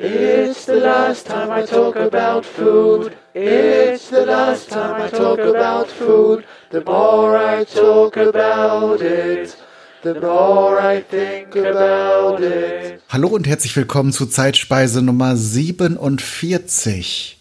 It's 0.00 0.66
the 0.66 0.76
last 0.76 1.26
time 1.26 1.50
I 1.50 1.66
talk 1.66 1.96
about 1.96 2.46
food. 2.46 3.16
It's 3.34 4.10
the 4.10 4.24
last 4.24 4.70
time 4.70 5.02
I 5.02 5.08
talk 5.08 5.40
about 5.40 5.88
food. 5.88 6.44
The 6.70 6.84
more 6.84 7.36
I 7.36 7.64
talk 7.64 8.16
about 8.16 9.00
it, 9.00 9.56
the 10.04 10.14
more 10.14 10.80
I 10.80 11.02
think 11.02 11.56
about 11.56 12.40
it. 12.40 13.02
Hallo 13.08 13.26
und 13.26 13.48
herzlich 13.48 13.74
willkommen 13.74 14.12
zu 14.12 14.26
Zeitspeise 14.26 15.02
Nummer 15.02 15.36
47. 15.36 17.36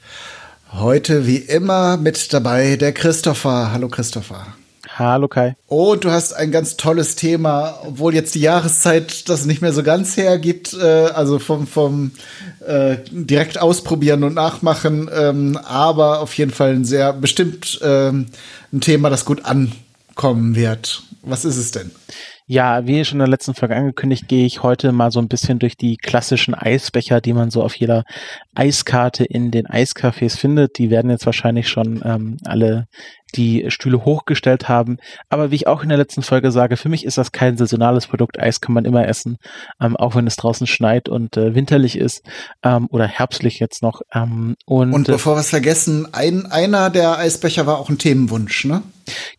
Heute 0.73 1.27
wie 1.27 1.37
immer 1.37 1.97
mit 1.97 2.33
dabei 2.33 2.75
der 2.75 2.91
Christopher. 2.91 3.71
Hallo 3.71 3.87
Christopher. 3.87 4.47
Hallo 4.99 5.27
Kai. 5.27 5.55
Und 5.67 6.05
du 6.05 6.09
hast 6.09 6.33
ein 6.33 6.51
ganz 6.51 6.75
tolles 6.75 7.15
Thema, 7.15 7.81
obwohl 7.83 8.15
jetzt 8.15 8.33
die 8.33 8.39
Jahreszeit 8.39 9.29
das 9.29 9.45
nicht 9.45 9.61
mehr 9.61 9.71
so 9.71 9.83
ganz 9.83 10.17
hergibt, 10.17 10.73
äh, 10.73 11.05
also 11.13 11.37
vom, 11.37 11.67
vom 11.67 12.13
äh, 12.65 12.97
direkt 13.11 13.61
ausprobieren 13.61 14.23
und 14.23 14.33
nachmachen, 14.33 15.07
ähm, 15.13 15.55
aber 15.63 16.21
auf 16.21 16.33
jeden 16.33 16.49
Fall 16.49 16.73
ein 16.73 16.83
sehr 16.83 17.13
bestimmt 17.13 17.79
ähm, 17.83 18.25
ein 18.73 18.81
Thema, 18.81 19.11
das 19.11 19.25
gut 19.25 19.45
ankommen 19.45 20.55
wird. 20.55 21.03
Was 21.21 21.45
ist 21.45 21.57
es 21.57 21.69
denn? 21.69 21.91
Ja, 22.49 22.87
wie 22.87 23.03
schon 23.03 23.17
in 23.17 23.19
der 23.19 23.27
letzten 23.27 23.53
Folge 23.53 23.75
angekündigt, 23.75 24.29
gehe 24.29 24.45
ich 24.45 24.63
heute 24.63 24.93
mal 24.93 25.11
so 25.11 25.19
ein 25.19 25.27
bisschen 25.27 25.59
durch 25.59 25.75
die 25.75 25.97
klassischen 25.97 26.55
Eisbecher, 26.55 27.19
die 27.19 27.33
man 27.33 27.51
so 27.51 27.61
auf 27.61 27.75
jeder 27.75 28.05
Eiskarte 28.55 29.25
in 29.25 29.51
den 29.51 29.67
Eiscafés 29.67 30.37
findet. 30.37 30.77
Die 30.77 30.89
werden 30.89 31.11
jetzt 31.11 31.25
wahrscheinlich 31.25 31.67
schon 31.67 32.01
ähm, 32.05 32.37
alle 32.45 32.87
die 33.35 33.65
Stühle 33.69 34.05
hochgestellt 34.05 34.69
haben. 34.69 34.97
Aber 35.29 35.51
wie 35.51 35.55
ich 35.55 35.67
auch 35.67 35.83
in 35.83 35.89
der 35.89 35.97
letzten 35.97 36.21
Folge 36.21 36.51
sage, 36.51 36.77
für 36.77 36.89
mich 36.89 37.05
ist 37.05 37.17
das 37.17 37.31
kein 37.31 37.57
saisonales 37.57 38.07
Produkt. 38.07 38.39
Eis 38.39 38.61
kann 38.61 38.73
man 38.73 38.85
immer 38.85 39.07
essen, 39.07 39.37
ähm, 39.81 39.95
auch 39.95 40.15
wenn 40.15 40.27
es 40.27 40.35
draußen 40.35 40.67
schneit 40.67 41.09
und 41.09 41.37
äh, 41.37 41.55
winterlich 41.55 41.97
ist 41.97 42.21
ähm, 42.63 42.87
oder 42.91 43.07
herbstlich 43.07 43.59
jetzt 43.59 43.81
noch. 43.81 44.01
Ähm, 44.13 44.55
und, 44.65 44.93
und 44.93 45.07
bevor 45.07 45.35
wir 45.35 45.41
es 45.41 45.49
vergessen, 45.49 46.07
ein, 46.13 46.45
einer 46.45 46.89
der 46.89 47.17
Eisbecher 47.17 47.67
war 47.67 47.79
auch 47.79 47.89
ein 47.89 47.97
Themenwunsch, 47.97 48.65
ne? 48.65 48.81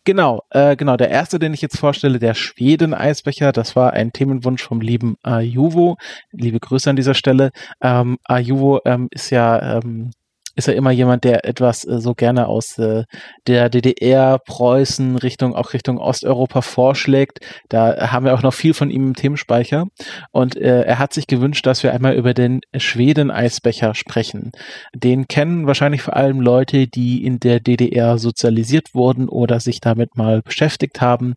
Genau, 0.03 0.41
äh, 0.49 0.75
genau. 0.75 0.97
Der 0.97 1.09
erste, 1.09 1.37
den 1.37 1.53
ich 1.53 1.61
jetzt 1.61 1.77
vorstelle, 1.77 2.19
der 2.19 2.33
Schweden-Eisbecher, 2.33 3.51
das 3.51 3.75
war 3.75 3.93
ein 3.93 4.11
Themenwunsch 4.11 4.63
vom 4.63 4.81
lieben 4.81 5.15
Ajuvo. 5.21 5.97
Liebe 6.31 6.59
Grüße 6.59 6.89
an 6.89 6.95
dieser 6.95 7.13
Stelle. 7.13 7.51
Ähm, 7.81 8.17
Ajuvo 8.23 8.79
ähm, 8.85 9.07
ist 9.11 9.29
ja 9.29 9.77
ähm, 9.77 10.11
ist 10.59 10.67
er 10.67 10.75
immer 10.75 10.91
jemand, 10.91 11.23
der 11.23 11.45
etwas 11.45 11.85
äh, 11.85 11.99
so 11.99 12.13
gerne 12.13 12.47
aus 12.47 12.77
äh, 12.77 13.05
der 13.47 13.69
DDR, 13.69 14.37
Preußen, 14.37 15.15
Richtung, 15.15 15.55
auch 15.55 15.73
Richtung 15.73 15.97
Osteuropa 15.97 16.61
vorschlägt. 16.61 17.39
Da 17.69 18.11
haben 18.11 18.25
wir 18.25 18.33
auch 18.33 18.43
noch 18.43 18.53
viel 18.53 18.73
von 18.73 18.91
ihm 18.91 19.07
im 19.07 19.15
Themenspeicher. 19.15 19.87
Und 20.31 20.57
äh, 20.57 20.83
er 20.83 20.99
hat 20.99 21.13
sich 21.13 21.27
gewünscht, 21.27 21.65
dass 21.65 21.81
wir 21.81 21.93
einmal 21.93 22.15
über 22.15 22.33
den 22.33 22.59
Schweden-Eisbecher 22.75 23.95
sprechen. 23.95 24.51
Den 24.93 25.27
kennen 25.27 25.65
wahrscheinlich 25.65 26.01
vor 26.01 26.15
allem 26.15 26.41
Leute, 26.41 26.87
die 26.87 27.25
in 27.25 27.39
der 27.39 27.61
DDR 27.61 28.17
sozialisiert 28.17 28.93
wurden 28.93 29.29
oder 29.29 29.61
sich 29.61 29.79
damit 29.79 30.17
mal 30.17 30.41
beschäftigt 30.41 30.99
haben. 30.99 31.35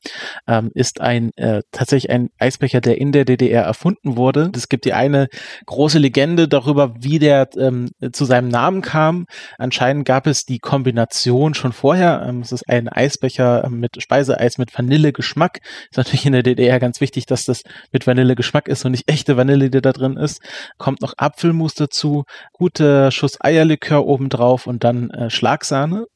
Ähm, 0.48 0.72
ist 0.74 1.00
ein 1.00 1.30
äh, 1.36 1.62
tatsächlich 1.70 2.10
ein 2.10 2.30
Eisbecher, 2.38 2.80
der 2.80 3.00
in 3.00 3.12
der 3.12 3.24
DDR 3.24 3.62
erfunden 3.62 4.16
wurde. 4.16 4.50
Es 4.54 4.68
gibt 4.68 4.84
die 4.84 4.94
eine 4.94 5.28
große 5.66 6.00
Legende 6.00 6.48
darüber, 6.48 6.94
wie 6.98 7.20
der 7.20 7.48
ähm, 7.56 7.90
zu 8.12 8.24
seinem 8.24 8.48
Namen 8.48 8.82
kam 8.82 9.11
kam. 9.12 9.26
Anscheinend 9.58 10.04
gab 10.04 10.26
es 10.26 10.44
die 10.44 10.58
Kombination 10.58 11.54
schon 11.54 11.72
vorher. 11.72 12.24
Ähm, 12.26 12.40
es 12.40 12.52
ist 12.52 12.68
ein 12.68 12.88
Eisbecher 12.88 13.64
ähm, 13.64 13.80
mit 13.80 14.02
Speiseeis 14.02 14.58
mit 14.58 14.76
Vanillegeschmack. 14.76 15.60
Ist 15.90 15.96
natürlich 15.96 16.26
in 16.26 16.32
der 16.32 16.42
DDR 16.42 16.80
ganz 16.80 17.00
wichtig, 17.00 17.26
dass 17.26 17.44
das 17.44 17.62
mit 17.92 18.06
Vanillegeschmack 18.06 18.68
ist 18.68 18.84
und 18.84 18.92
nicht 18.92 19.10
echte 19.10 19.36
Vanille, 19.36 19.70
die 19.70 19.80
da 19.80 19.92
drin 19.92 20.16
ist. 20.16 20.40
Kommt 20.78 21.02
noch 21.02 21.14
Apfelmus 21.16 21.74
dazu, 21.74 22.24
guter 22.52 23.10
Schuss 23.10 23.38
Eierlikör 23.40 24.06
obendrauf 24.06 24.66
und 24.66 24.84
dann 24.84 25.10
äh, 25.10 25.30
Schlagsahne. 25.30 26.06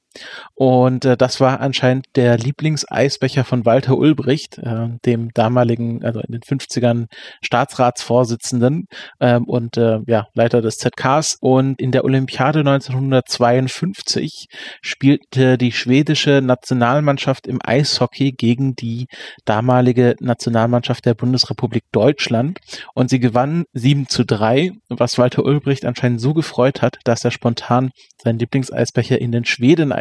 Und 0.55 1.05
äh, 1.05 1.17
das 1.17 1.41
war 1.41 1.61
anscheinend 1.61 2.07
der 2.17 2.39
Lieblingseisbecher 2.39 3.45
von 3.45 3.65
Walter 3.67 3.97
Ulbricht, 3.97 4.59
äh, 4.59 4.89
dem 5.05 5.31
damaligen, 5.35 6.05
also 6.05 6.21
in 6.21 6.33
den 6.33 6.41
50ern 6.41 7.07
Staatsratsvorsitzenden 7.43 8.87
ähm, 9.21 9.45
und 9.45 9.77
äh, 9.77 9.99
ja, 10.07 10.27
Leiter 10.35 10.63
des 10.63 10.79
ZKs. 10.79 11.37
Und 11.41 11.81
in 11.81 11.93
der 11.93 12.05
Olympiade 12.05 12.61
1952 12.61 14.47
spielte 14.81 15.59
die 15.59 15.73
schwedische 15.73 16.41
Nationalmannschaft 16.43 17.47
im 17.47 17.59
Eishockey 17.63 18.33
gegen 18.33 18.75
die 18.75 19.07
damalige 19.45 20.17
Nationalmannschaft 20.21 21.05
der 21.05 21.15
Bundesrepublik 21.15 21.85
Deutschland. 21.93 22.59
Und 22.95 23.11
sie 23.11 23.21
gewann 23.21 23.65
7 23.73 24.09
zu 24.09 24.25
3, 24.25 24.73
was 24.89 25.19
Walter 25.19 25.45
Ulbricht 25.45 25.85
anscheinend 25.85 26.21
so 26.21 26.35
gefreut 26.35 26.83
hat, 26.83 26.99
dass 27.05 27.25
er 27.25 27.31
spontan 27.31 27.91
seinen 28.23 28.39
Lieblingseisbecher 28.39 29.21
in 29.21 29.33
den 29.33 29.45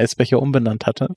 Schweden-Eisbecher 0.05 0.41
umbenannt 0.41 0.85
hatte, 0.85 1.09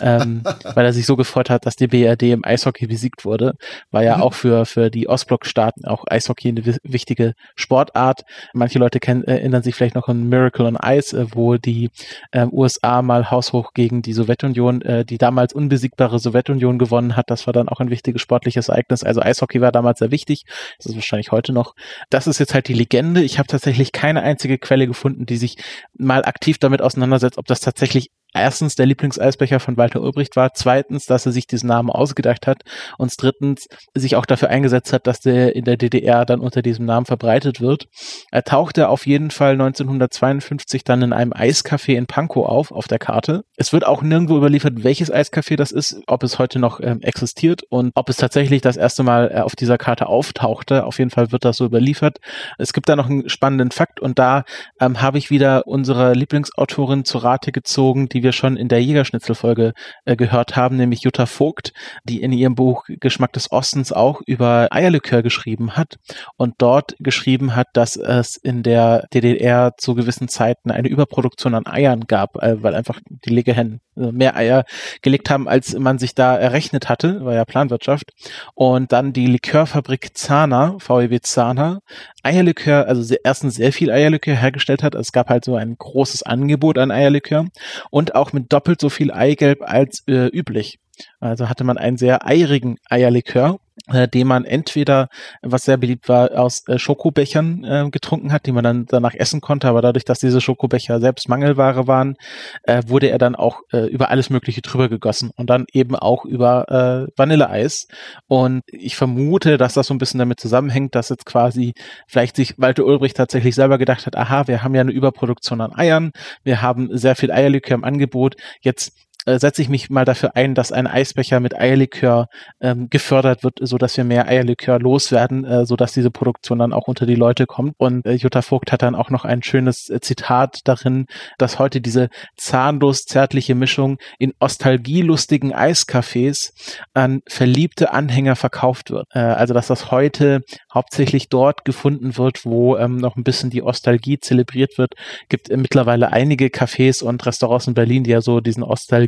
ähm, 0.00 0.42
weil 0.74 0.84
er 0.84 0.92
sich 0.92 1.06
so 1.06 1.16
gefreut 1.16 1.50
hat, 1.50 1.66
dass 1.66 1.76
die 1.76 1.86
BRD 1.86 2.24
im 2.24 2.44
Eishockey 2.44 2.86
besiegt 2.86 3.24
wurde. 3.24 3.54
War 3.90 4.02
ja 4.02 4.16
mhm. 4.16 4.22
auch 4.22 4.34
für, 4.34 4.66
für 4.66 4.90
die 4.90 5.08
Ostblock-Staaten 5.08 5.84
auch 5.84 6.04
Eishockey 6.06 6.48
eine 6.48 6.76
wichtige 6.82 7.34
Sportart. 7.54 8.22
Manche 8.52 8.78
Leute 8.78 9.00
kennen, 9.00 9.24
erinnern 9.24 9.62
sich 9.62 9.74
vielleicht 9.74 9.94
noch 9.94 10.08
an 10.08 10.28
Miracle 10.28 10.66
on 10.66 10.78
Ice, 10.82 11.16
äh, 11.16 11.26
wo 11.32 11.56
die 11.56 11.90
äh, 12.32 12.46
USA 12.50 13.02
mal 13.02 13.30
haushoch 13.30 13.72
gegen 13.74 14.02
die 14.02 14.12
Sowjetunion, 14.12 14.82
äh, 14.82 15.04
die 15.04 15.18
damals 15.18 15.52
unbesiegbare 15.52 16.18
Sowjetunion 16.18 16.78
gewonnen 16.78 17.16
hat. 17.16 17.30
Das 17.30 17.46
war 17.46 17.52
dann 17.52 17.68
auch 17.68 17.80
ein 17.80 17.90
wichtiges 17.90 18.22
sportliches 18.22 18.68
Ereignis. 18.68 19.04
Also 19.04 19.20
Eishockey 19.20 19.60
war 19.60 19.72
damals 19.72 20.00
sehr 20.00 20.10
wichtig. 20.10 20.44
Das 20.78 20.86
ist 20.86 20.94
wahrscheinlich 20.94 21.32
heute 21.32 21.52
noch. 21.52 21.74
Das 22.10 22.26
ist 22.26 22.38
jetzt 22.38 22.54
halt 22.54 22.68
die 22.68 22.74
Legende. 22.74 23.22
Ich 23.22 23.38
habe 23.38 23.46
tatsächlich 23.46 23.92
keine 23.92 24.22
einzige 24.22 24.58
Quelle 24.58 24.86
gefunden, 24.86 25.26
die 25.26 25.36
sich 25.36 25.56
mal 25.96 26.24
aktiv 26.24 26.58
damit 26.58 26.82
auseinandersetzt, 26.82 27.38
ob 27.38 27.46
das 27.46 27.60
tatsächlich 27.60 28.10
erstens 28.34 28.74
der 28.74 28.86
Lieblingseisbecher 28.86 29.60
von 29.60 29.76
Walter 29.76 30.02
Ulbricht 30.02 30.36
war, 30.36 30.52
zweitens, 30.54 31.06
dass 31.06 31.24
er 31.26 31.32
sich 31.32 31.46
diesen 31.46 31.68
Namen 31.68 31.90
ausgedacht 31.90 32.46
hat 32.46 32.62
und 32.98 33.12
drittens 33.16 33.66
sich 33.94 34.16
auch 34.16 34.26
dafür 34.26 34.50
eingesetzt 34.50 34.92
hat, 34.92 35.06
dass 35.06 35.20
der 35.20 35.54
in 35.56 35.64
der 35.64 35.76
DDR 35.76 36.24
dann 36.24 36.40
unter 36.40 36.62
diesem 36.62 36.84
Namen 36.84 37.06
verbreitet 37.06 37.60
wird. 37.60 37.86
Er 38.30 38.42
tauchte 38.42 38.88
auf 38.88 39.06
jeden 39.06 39.30
Fall 39.30 39.52
1952 39.52 40.84
dann 40.84 41.02
in 41.02 41.12
einem 41.12 41.32
Eiscafé 41.32 41.94
in 41.94 42.06
Pankow 42.06 42.46
auf, 42.46 42.72
auf 42.72 42.88
der 42.88 42.98
Karte. 42.98 43.44
Es 43.56 43.72
wird 43.72 43.86
auch 43.86 44.02
nirgendwo 44.02 44.36
überliefert, 44.36 44.82
welches 44.82 45.12
Eiscafé 45.12 45.56
das 45.56 45.70
ist, 45.70 46.02
ob 46.06 46.22
es 46.24 46.38
heute 46.38 46.58
noch 46.58 46.80
ähm, 46.80 47.00
existiert 47.02 47.62
und 47.70 47.92
ob 47.94 48.08
es 48.08 48.16
tatsächlich 48.16 48.60
das 48.60 48.76
erste 48.76 49.04
Mal 49.04 49.30
äh, 49.32 49.40
auf 49.40 49.54
dieser 49.54 49.78
Karte 49.78 50.06
auftauchte. 50.08 50.84
Auf 50.84 50.98
jeden 50.98 51.10
Fall 51.10 51.30
wird 51.30 51.44
das 51.44 51.58
so 51.58 51.64
überliefert. 51.64 52.18
Es 52.58 52.72
gibt 52.72 52.88
da 52.88 52.96
noch 52.96 53.08
einen 53.08 53.28
spannenden 53.28 53.70
Fakt 53.70 54.00
und 54.00 54.18
da 54.18 54.44
ähm, 54.80 55.00
habe 55.00 55.18
ich 55.18 55.30
wieder 55.30 55.66
unsere 55.66 56.14
Lieblingsautorin 56.14 57.04
zu 57.04 57.18
Rate 57.18 57.52
gezogen, 57.52 58.08
die 58.08 58.23
wir 58.24 58.32
schon 58.32 58.56
in 58.56 58.66
der 58.66 58.82
Jägerschnitzelfolge 58.82 59.72
äh, 60.04 60.16
gehört 60.16 60.56
haben, 60.56 60.76
nämlich 60.76 61.02
Jutta 61.02 61.26
Vogt, 61.26 61.72
die 62.02 62.20
in 62.20 62.32
ihrem 62.32 62.56
Buch 62.56 62.84
Geschmack 62.88 63.32
des 63.32 63.52
Ostens 63.52 63.92
auch 63.92 64.20
über 64.26 64.66
Eierlikör 64.72 65.22
geschrieben 65.22 65.76
hat 65.76 65.98
und 66.36 66.54
dort 66.58 66.96
geschrieben 66.98 67.54
hat, 67.54 67.68
dass 67.74 67.94
es 67.94 68.36
in 68.36 68.64
der 68.64 69.06
DDR 69.14 69.74
zu 69.78 69.94
gewissen 69.94 70.26
Zeiten 70.26 70.72
eine 70.72 70.88
Überproduktion 70.88 71.54
an 71.54 71.66
Eiern 71.66 72.06
gab, 72.08 72.42
äh, 72.42 72.60
weil 72.60 72.74
einfach 72.74 72.98
die 73.06 73.30
Legehennen 73.30 73.80
äh, 73.96 74.12
mehr 74.12 74.36
Eier 74.36 74.64
gelegt 75.02 75.30
haben, 75.30 75.48
als 75.48 75.78
man 75.78 75.98
sich 75.98 76.14
da 76.14 76.36
errechnet 76.36 76.88
hatte, 76.88 77.24
war 77.24 77.34
ja 77.34 77.44
Planwirtschaft. 77.44 78.10
Und 78.54 78.92
dann 78.92 79.12
die 79.12 79.26
Likörfabrik 79.26 80.16
Zahner, 80.16 80.76
VEW 80.80 81.20
Zahner, 81.20 81.80
Eierlikör, 82.22 82.88
also 82.88 83.14
erstens 83.22 83.54
sehr 83.56 83.72
viel 83.72 83.90
Eierlikör 83.90 84.34
hergestellt 84.34 84.82
hat. 84.82 84.94
Es 84.94 85.12
gab 85.12 85.28
halt 85.28 85.44
so 85.44 85.56
ein 85.56 85.76
großes 85.78 86.22
Angebot 86.22 86.78
an 86.78 86.90
Eierlikör 86.90 87.46
und 87.90 88.13
auch 88.14 88.32
mit 88.32 88.52
doppelt 88.52 88.80
so 88.80 88.88
viel 88.88 89.12
Eigelb 89.12 89.62
als 89.62 90.02
äh, 90.06 90.26
üblich. 90.28 90.78
Also 91.20 91.48
hatte 91.48 91.64
man 91.64 91.78
einen 91.78 91.96
sehr 91.96 92.26
eirigen 92.26 92.76
Eierlikör 92.88 93.58
äh, 93.88 94.08
den 94.08 94.26
man 94.26 94.44
entweder, 94.44 95.08
was 95.42 95.64
sehr 95.64 95.76
beliebt 95.76 96.08
war, 96.08 96.38
aus 96.38 96.66
äh, 96.68 96.78
Schokobechern 96.78 97.64
äh, 97.64 97.90
getrunken 97.90 98.32
hat, 98.32 98.46
die 98.46 98.52
man 98.52 98.64
dann 98.64 98.86
danach 98.86 99.14
essen 99.14 99.40
konnte, 99.40 99.68
aber 99.68 99.82
dadurch, 99.82 100.04
dass 100.04 100.20
diese 100.20 100.40
Schokobecher 100.40 101.00
selbst 101.00 101.28
Mangelware 101.28 101.86
waren, 101.86 102.16
äh, 102.62 102.82
wurde 102.86 103.08
er 103.08 103.18
dann 103.18 103.34
auch 103.34 103.60
äh, 103.72 103.86
über 103.86 104.10
alles 104.10 104.30
Mögliche 104.30 104.62
drüber 104.62 104.88
gegossen 104.88 105.30
und 105.36 105.50
dann 105.50 105.66
eben 105.72 105.96
auch 105.96 106.24
über 106.24 107.08
äh, 107.08 107.12
Vanilleeis. 107.16 107.86
Und 108.26 108.62
ich 108.66 108.96
vermute, 108.96 109.58
dass 109.58 109.74
das 109.74 109.88
so 109.88 109.94
ein 109.94 109.98
bisschen 109.98 110.18
damit 110.18 110.40
zusammenhängt, 110.40 110.94
dass 110.94 111.08
jetzt 111.08 111.26
quasi 111.26 111.74
vielleicht 112.06 112.36
sich 112.36 112.54
Walter 112.58 112.84
Ulbrich 112.84 113.14
tatsächlich 113.14 113.54
selber 113.54 113.78
gedacht 113.78 114.06
hat, 114.06 114.16
aha, 114.16 114.46
wir 114.46 114.62
haben 114.62 114.74
ja 114.74 114.80
eine 114.80 114.92
Überproduktion 114.92 115.60
an 115.60 115.74
Eiern, 115.74 116.12
wir 116.42 116.62
haben 116.62 116.96
sehr 116.96 117.16
viel 117.16 117.32
Eierlikör 117.32 117.74
im 117.74 117.84
Angebot, 117.84 118.36
jetzt 118.60 118.92
äh, 119.26 119.38
setze 119.38 119.62
ich 119.62 119.68
mich 119.68 119.90
mal 119.90 120.04
dafür 120.04 120.36
ein, 120.36 120.54
dass 120.54 120.72
ein 120.72 120.86
Eisbecher 120.86 121.40
mit 121.40 121.58
Eierlikör 121.58 122.28
ähm, 122.60 122.88
gefördert 122.90 123.44
wird, 123.44 123.58
so 123.60 123.78
dass 123.78 123.96
wir 123.96 124.04
mehr 124.04 124.28
Eierlikör 124.28 124.78
loswerden, 124.78 125.44
äh, 125.44 125.66
so 125.66 125.76
dass 125.76 125.92
diese 125.92 126.10
Produktion 126.10 126.58
dann 126.58 126.72
auch 126.72 126.88
unter 126.88 127.06
die 127.06 127.14
Leute 127.14 127.46
kommt. 127.46 127.74
Und 127.78 128.06
äh, 128.06 128.12
Jutta 128.12 128.42
Vogt 128.42 128.72
hat 128.72 128.82
dann 128.82 128.94
auch 128.94 129.10
noch 129.10 129.24
ein 129.24 129.42
schönes 129.42 129.88
äh, 129.88 130.00
Zitat 130.00 130.60
darin, 130.64 131.06
dass 131.38 131.58
heute 131.58 131.80
diese 131.80 132.08
zahnlos 132.36 133.04
zärtliche 133.04 133.54
Mischung 133.54 133.98
in 134.18 134.32
ostalgielustigen 134.38 135.54
Eiscafés 135.54 136.52
an 136.92 137.20
verliebte 137.26 137.92
Anhänger 137.92 138.36
verkauft 138.36 138.90
wird. 138.90 139.06
Äh, 139.12 139.20
also 139.20 139.54
dass 139.54 139.68
das 139.68 139.90
heute 139.90 140.40
hauptsächlich 140.72 141.28
dort 141.28 141.64
gefunden 141.64 142.16
wird, 142.16 142.44
wo 142.44 142.76
ähm, 142.76 142.96
noch 142.96 143.16
ein 143.16 143.24
bisschen 143.24 143.50
die 143.50 143.62
Ostalgie 143.62 144.18
zelebriert 144.18 144.78
wird. 144.78 144.94
Gibt 145.28 145.50
äh, 145.50 145.56
mittlerweile 145.56 146.12
einige 146.12 146.46
Cafés 146.46 147.02
und 147.02 147.24
Restaurants 147.24 147.66
in 147.66 147.74
Berlin, 147.74 148.04
die 148.04 148.10
ja 148.10 148.20
so 148.20 148.40
diesen 148.40 148.62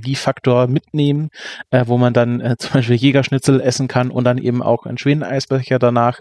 Ostalgiefaktor 0.07 0.69
mitnehmen, 0.69 1.31
äh, 1.71 1.85
wo 1.87 1.99
man 1.99 2.13
dann 2.13 2.41
äh, 2.41 2.57
zum 2.59 2.75
Beispiel 2.75 2.97
Jägerschnitzel 2.97 3.61
essen 3.61 3.89
kann 3.89 4.11
und 4.11 4.25
dann 4.25 4.39
eben 4.39 4.63
auch 4.63 4.87
einen 4.87 4.99
schweden 4.99 5.23
Eisbecher 5.23 5.79
danach. 5.79 6.21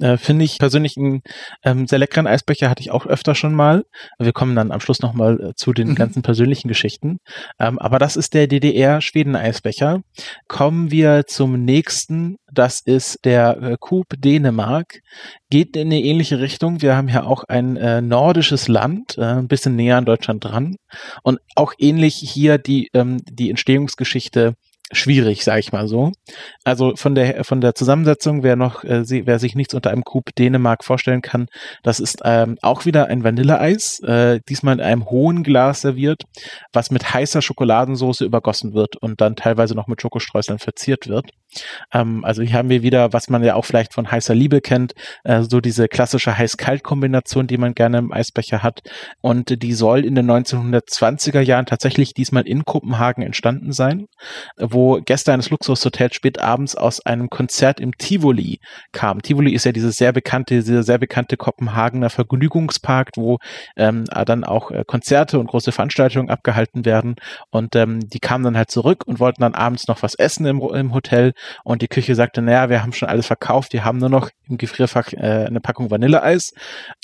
Äh, 0.00 0.16
Finde 0.16 0.44
ich 0.44 0.58
persönlich 0.58 0.96
einen 0.96 1.22
ähm, 1.62 1.86
sehr 1.86 1.98
leckeren 1.98 2.26
Eisbecher, 2.26 2.70
hatte 2.70 2.80
ich 2.80 2.90
auch 2.90 3.06
öfter 3.06 3.34
schon 3.34 3.54
mal. 3.54 3.84
Wir 4.18 4.32
kommen 4.32 4.56
dann 4.56 4.72
am 4.72 4.80
Schluss 4.80 5.00
nochmal 5.00 5.40
äh, 5.40 5.54
zu 5.54 5.72
den 5.72 5.90
mhm. 5.90 5.94
ganzen 5.94 6.22
persönlichen 6.22 6.68
Geschichten. 6.68 7.18
Ähm, 7.58 7.78
aber 7.78 7.98
das 7.98 8.16
ist 8.16 8.34
der 8.34 8.46
DDR-Schweden-Eisbecher. 8.46 10.00
Kommen 10.46 10.90
wir 10.90 11.26
zum 11.26 11.64
nächsten. 11.64 12.36
Das 12.52 12.80
ist 12.80 13.24
der 13.24 13.62
äh, 13.62 13.76
Coop 13.78 14.06
Dänemark. 14.16 15.00
Geht 15.50 15.76
in 15.76 15.88
eine 15.88 16.00
ähnliche 16.00 16.40
Richtung. 16.40 16.82
Wir 16.82 16.96
haben 16.96 17.08
ja 17.08 17.24
auch 17.24 17.44
ein 17.44 17.76
äh, 17.76 18.00
nordisches 18.00 18.68
Land, 18.68 19.16
äh, 19.18 19.22
ein 19.22 19.48
bisschen 19.48 19.76
näher 19.76 19.96
an 19.96 20.04
Deutschland 20.04 20.44
dran. 20.44 20.76
Und 21.22 21.40
auch 21.54 21.72
ähnlich 21.78 22.16
hier 22.16 22.58
die, 22.58 22.88
ähm, 22.94 23.17
die 23.24 23.50
Entstehungsgeschichte 23.50 24.54
schwierig, 24.92 25.44
sage 25.44 25.60
ich 25.60 25.72
mal 25.72 25.88
so. 25.88 26.12
Also 26.64 26.94
von 26.96 27.14
der 27.14 27.44
von 27.44 27.60
der 27.60 27.74
Zusammensetzung, 27.74 28.42
wer 28.42 28.56
noch, 28.56 28.84
äh, 28.84 29.04
wer 29.26 29.38
sich 29.38 29.54
nichts 29.54 29.74
unter 29.74 29.90
einem 29.90 30.04
Coup 30.04 30.34
Dänemark 30.36 30.84
vorstellen 30.84 31.22
kann, 31.22 31.46
das 31.82 32.00
ist 32.00 32.20
ähm, 32.24 32.56
auch 32.62 32.84
wieder 32.84 33.06
ein 33.06 33.24
Vanilleeis, 33.24 34.00
äh, 34.00 34.40
diesmal 34.48 34.74
in 34.74 34.80
einem 34.80 35.10
hohen 35.10 35.42
Glas 35.42 35.82
serviert, 35.82 36.22
was 36.72 36.90
mit 36.90 37.12
heißer 37.12 37.42
Schokoladensauce 37.42 38.22
übergossen 38.22 38.74
wird 38.74 38.96
und 38.96 39.20
dann 39.20 39.36
teilweise 39.36 39.74
noch 39.74 39.86
mit 39.86 40.00
Schokostreuseln 40.00 40.58
verziert 40.58 41.08
wird. 41.08 41.30
Ähm, 41.92 42.24
also 42.24 42.42
hier 42.42 42.54
haben 42.54 42.70
wir 42.70 42.82
wieder, 42.82 43.12
was 43.12 43.28
man 43.28 43.42
ja 43.42 43.54
auch 43.54 43.64
vielleicht 43.64 43.94
von 43.94 44.10
heißer 44.10 44.34
Liebe 44.34 44.60
kennt, 44.60 44.92
äh, 45.24 45.42
so 45.42 45.60
diese 45.60 45.88
klassische 45.88 46.36
Heiß-Kalt-Kombination, 46.36 47.46
die 47.46 47.58
man 47.58 47.74
gerne 47.74 47.98
im 47.98 48.12
Eisbecher 48.12 48.62
hat. 48.62 48.80
Und 49.20 49.62
die 49.62 49.72
soll 49.72 50.04
in 50.04 50.14
den 50.14 50.30
1920er 50.30 51.40
Jahren 51.40 51.66
tatsächlich 51.66 52.14
diesmal 52.14 52.46
in 52.46 52.64
Kopenhagen 52.64 53.22
entstanden 53.22 53.72
sein, 53.72 54.06
wo 54.58 54.77
Gäste 55.04 55.32
eines 55.32 55.50
Luxushotels 55.50 56.14
spät 56.14 56.40
abends 56.40 56.74
aus 56.74 57.04
einem 57.04 57.30
Konzert 57.30 57.80
im 57.80 57.96
Tivoli 57.96 58.60
kamen. 58.92 59.22
Tivoli 59.22 59.52
ist 59.52 59.64
ja 59.64 59.72
dieses 59.72 59.96
sehr 59.96 60.12
bekannte, 60.12 60.54
dieser 60.56 60.82
sehr 60.82 60.98
bekannte 60.98 61.36
Kopenhagener 61.36 62.10
Vergnügungspark, 62.10 63.10
wo 63.16 63.38
ähm, 63.76 64.04
dann 64.26 64.44
auch 64.44 64.70
äh, 64.70 64.84
Konzerte 64.86 65.38
und 65.38 65.46
große 65.46 65.72
Veranstaltungen 65.72 66.30
abgehalten 66.30 66.84
werden. 66.84 67.16
Und 67.50 67.76
ähm, 67.76 68.00
die 68.08 68.20
kamen 68.20 68.44
dann 68.44 68.56
halt 68.56 68.70
zurück 68.70 69.04
und 69.06 69.20
wollten 69.20 69.42
dann 69.42 69.54
abends 69.54 69.88
noch 69.88 70.02
was 70.02 70.14
essen 70.14 70.46
im, 70.46 70.60
im 70.60 70.94
Hotel 70.94 71.32
und 71.64 71.82
die 71.82 71.88
Küche 71.88 72.14
sagte, 72.14 72.42
naja, 72.42 72.68
wir 72.68 72.82
haben 72.82 72.92
schon 72.92 73.08
alles 73.08 73.26
verkauft, 73.26 73.72
die 73.72 73.82
haben 73.82 73.98
nur 73.98 74.08
noch 74.08 74.30
im 74.48 74.58
Gefrierfach 74.58 75.12
äh, 75.12 75.46
eine 75.46 75.60
Packung 75.60 75.90
Vanilleeis. 75.90 76.52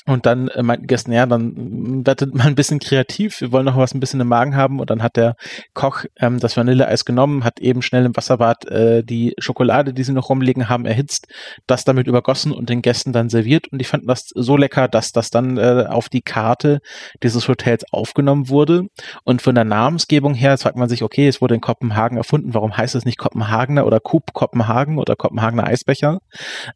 Und 0.05 0.25
dann 0.25 0.47
äh, 0.49 0.63
meinten 0.63 0.87
Gäste, 0.87 1.11
ja, 1.11 1.25
dann 1.25 2.05
werdet 2.05 2.33
mal 2.33 2.47
ein 2.47 2.55
bisschen 2.55 2.79
kreativ, 2.79 3.41
wir 3.41 3.51
wollen 3.51 3.65
noch 3.65 3.77
was 3.77 3.93
ein 3.93 3.99
bisschen 3.99 4.21
im 4.21 4.27
Magen 4.27 4.55
haben. 4.55 4.79
Und 4.79 4.89
dann 4.89 5.01
hat 5.01 5.15
der 5.15 5.35
Koch 5.73 6.05
ähm, 6.17 6.39
das 6.39 6.57
Vanilleeis 6.57 7.05
genommen, 7.05 7.43
hat 7.43 7.59
eben 7.65 7.81
schnell 7.81 8.05
im 8.05 8.15
Wasserbad 8.15 8.65
äh, 8.65 9.03
die 9.03 9.33
Schokolade, 9.39 9.93
die 9.93 10.03
sie 10.03 10.13
noch 10.13 10.29
rumliegen 10.29 10.69
haben, 10.69 10.85
erhitzt, 10.85 11.27
das 11.67 11.83
damit 11.83 12.07
übergossen 12.07 12.51
und 12.51 12.69
den 12.69 12.81
Gästen 12.81 13.11
dann 13.11 13.29
serviert. 13.29 13.67
Und 13.67 13.79
die 13.79 13.85
fanden 13.85 14.07
das 14.07 14.29
so 14.33 14.55
lecker, 14.55 14.87
dass 14.87 15.11
das 15.11 15.29
dann 15.29 15.57
äh, 15.57 15.85
auf 15.89 16.09
die 16.09 16.21
Karte 16.21 16.79
dieses 17.23 17.47
Hotels 17.47 17.83
aufgenommen 17.91 18.49
wurde. 18.49 18.83
Und 19.23 19.41
von 19.41 19.55
der 19.55 19.65
Namensgebung 19.65 20.33
her 20.33 20.57
fragt 20.57 20.77
man 20.77 20.89
sich, 20.89 21.03
okay, 21.03 21.27
es 21.27 21.41
wurde 21.41 21.55
in 21.55 21.61
Kopenhagen 21.61 22.17
erfunden, 22.17 22.53
warum 22.53 22.75
heißt 22.75 22.95
es 22.95 23.05
nicht 23.05 23.17
Kopenhagener 23.17 23.85
oder 23.85 23.99
Coop 23.99 24.33
Kopenhagen 24.33 24.97
oder 24.97 25.15
Kopenhagener 25.15 25.65
Eisbecher? 25.65 26.19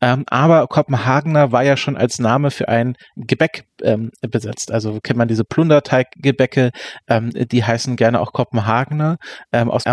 Ähm, 0.01 0.23
aber 0.27 0.67
Kopenhagener 0.67 1.51
war 1.51 1.63
ja 1.63 1.77
schon 1.77 1.95
als 1.95 2.19
Name 2.19 2.51
für 2.51 2.67
ein 2.67 2.95
Gebäck 3.15 3.65
ähm, 3.83 4.11
besetzt. 4.21 4.71
Also 4.71 4.99
kennt 5.01 5.17
man 5.17 5.27
diese 5.27 5.45
Plunderteiggebäcke, 5.45 6.71
ähm, 7.07 7.31
die 7.33 7.63
heißen 7.63 7.95
gerne 7.95 8.19
auch 8.19 8.33
Kopenhagener. 8.33 9.17
Ähm, 9.51 9.69
aus 9.69 9.85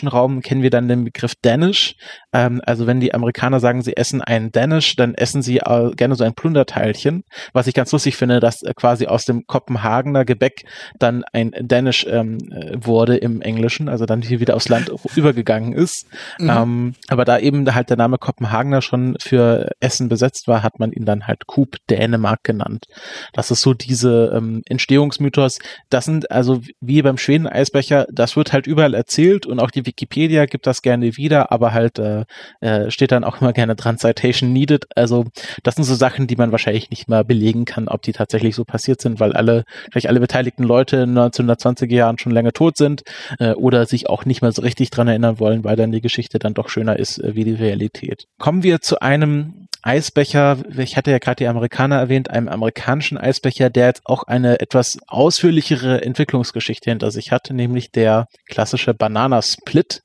amerikanisch-englischen 0.00 0.08
Raum 0.08 0.40
kennen 0.40 0.62
wir 0.62 0.70
dann 0.70 0.88
den 0.88 1.04
Begriff 1.04 1.34
Danish. 1.42 1.96
Ähm, 2.32 2.60
also 2.64 2.86
wenn 2.86 3.00
die 3.00 3.14
Amerikaner 3.14 3.60
sagen, 3.60 3.82
sie 3.82 3.96
essen 3.96 4.20
ein 4.22 4.52
Danish, 4.52 4.96
dann 4.96 5.14
essen 5.14 5.42
sie 5.42 5.58
äh, 5.58 5.90
gerne 5.96 6.14
so 6.14 6.24
ein 6.24 6.34
Plunderteilchen. 6.34 7.24
Was 7.52 7.66
ich 7.66 7.74
ganz 7.74 7.92
lustig 7.92 8.16
finde, 8.16 8.40
dass 8.40 8.62
äh, 8.62 8.72
quasi 8.74 9.06
aus 9.06 9.24
dem 9.24 9.46
Kopenhagener 9.46 10.24
Gebäck 10.24 10.64
dann 10.98 11.24
ein 11.32 11.52
Danish 11.60 12.06
ähm, 12.08 12.38
äh, 12.50 12.76
wurde 12.80 13.16
im 13.16 13.42
Englischen, 13.42 13.88
also 13.88 14.06
dann 14.06 14.22
hier 14.22 14.40
wieder 14.40 14.56
aufs 14.56 14.68
Land 14.68 14.90
übergegangen 15.16 15.72
ist. 15.72 16.06
Mhm. 16.38 16.50
Ähm, 16.50 16.94
aber 17.08 17.24
da 17.24 17.38
eben 17.38 17.72
halt 17.74 17.90
der 17.90 17.96
Name 17.96 18.18
Kopenhagener 18.18 18.82
schon 18.82 19.16
für 19.20 19.70
Essen 19.80 20.08
besetzt 20.08 20.46
war, 20.48 20.62
hat 20.62 20.78
man 20.78 20.92
ihn 20.92 21.04
dann 21.04 21.26
halt 21.26 21.46
Coop 21.46 21.76
Dänemark 21.88 22.44
genannt. 22.44 22.86
Das 23.32 23.50
ist 23.50 23.62
so 23.62 23.74
diese 23.74 24.32
ähm, 24.34 24.62
Entstehungsmythos. 24.66 25.58
Das 25.88 26.04
sind 26.04 26.30
also 26.30 26.60
wie 26.80 27.02
beim 27.02 27.18
Schweden-Eisbecher, 27.18 28.06
das 28.10 28.36
wird 28.36 28.52
halt 28.52 28.66
überall 28.66 28.94
erzählt 28.94 29.46
und 29.46 29.60
auch 29.60 29.70
die 29.70 29.86
Wikipedia 29.86 30.46
gibt 30.46 30.66
das 30.66 30.82
gerne 30.82 31.16
wieder, 31.16 31.50
aber 31.52 31.72
halt 31.72 31.98
äh, 31.98 32.19
äh, 32.60 32.90
steht 32.90 33.12
dann 33.12 33.24
auch 33.24 33.40
immer 33.40 33.52
gerne 33.52 33.76
dran, 33.76 33.98
Citation 33.98 34.52
needed. 34.52 34.86
Also 34.96 35.24
das 35.62 35.74
sind 35.74 35.84
so 35.84 35.94
Sachen, 35.94 36.26
die 36.26 36.36
man 36.36 36.52
wahrscheinlich 36.52 36.90
nicht 36.90 37.08
mehr 37.08 37.24
belegen 37.24 37.64
kann, 37.64 37.88
ob 37.88 38.02
die 38.02 38.12
tatsächlich 38.12 38.54
so 38.54 38.64
passiert 38.64 39.00
sind, 39.00 39.20
weil 39.20 39.32
alle, 39.32 39.64
vielleicht 39.90 40.08
alle 40.08 40.20
beteiligten 40.20 40.64
Leute 40.64 40.98
in 40.98 41.16
1920er 41.16 41.94
Jahren 41.94 42.18
schon 42.18 42.32
länger 42.32 42.52
tot 42.52 42.76
sind 42.76 43.02
äh, 43.38 43.52
oder 43.52 43.86
sich 43.86 44.08
auch 44.08 44.24
nicht 44.24 44.42
mehr 44.42 44.52
so 44.52 44.62
richtig 44.62 44.90
dran 44.90 45.08
erinnern 45.08 45.38
wollen, 45.38 45.64
weil 45.64 45.76
dann 45.76 45.92
die 45.92 46.00
Geschichte 46.00 46.38
dann 46.38 46.54
doch 46.54 46.68
schöner 46.68 46.98
ist 46.98 47.18
äh, 47.18 47.34
wie 47.34 47.44
die 47.44 47.54
Realität. 47.54 48.24
Kommen 48.38 48.62
wir 48.62 48.80
zu 48.80 49.00
einem 49.00 49.68
Eisbecher, 49.82 50.58
ich 50.76 50.96
hatte 50.96 51.10
ja 51.10 51.18
gerade 51.18 51.36
die 51.36 51.46
Amerikaner 51.46 51.96
erwähnt, 51.98 52.30
einem 52.30 52.48
amerikanischen 52.48 53.16
Eisbecher, 53.16 53.70
der 53.70 53.86
jetzt 53.86 54.02
auch 54.04 54.24
eine 54.24 54.60
etwas 54.60 54.98
ausführlichere 55.06 56.02
Entwicklungsgeschichte 56.02 56.90
hinter 56.90 57.10
sich 57.10 57.32
hat, 57.32 57.50
nämlich 57.50 57.90
der 57.90 58.26
klassische 58.46 58.94
Banana 58.94 59.40
Split. 59.40 60.02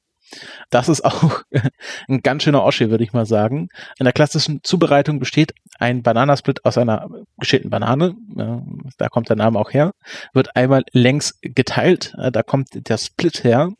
Das 0.69 0.89
ist 0.89 1.03
auch 1.03 1.41
ein 2.07 2.21
ganz 2.21 2.43
schöner 2.43 2.63
Oschi, 2.63 2.89
würde 2.89 3.03
ich 3.03 3.13
mal 3.13 3.25
sagen. 3.25 3.67
In 3.99 4.05
der 4.05 4.13
klassischen 4.13 4.59
Zubereitung 4.63 5.19
besteht 5.19 5.53
ein 5.79 6.03
Bananasplit 6.03 6.63
aus 6.65 6.77
einer 6.77 7.07
geschälten 7.37 7.69
Banane, 7.69 8.15
da 8.97 9.09
kommt 9.09 9.29
der 9.29 9.35
Name 9.35 9.59
auch 9.59 9.71
her, 9.71 9.91
wird 10.33 10.55
einmal 10.55 10.83
längs 10.91 11.37
geteilt, 11.41 12.13
äh, 12.17 12.31
da 12.31 12.43
kommt 12.43 12.69
der 12.73 12.97
Split 12.97 13.43
her 13.43 13.71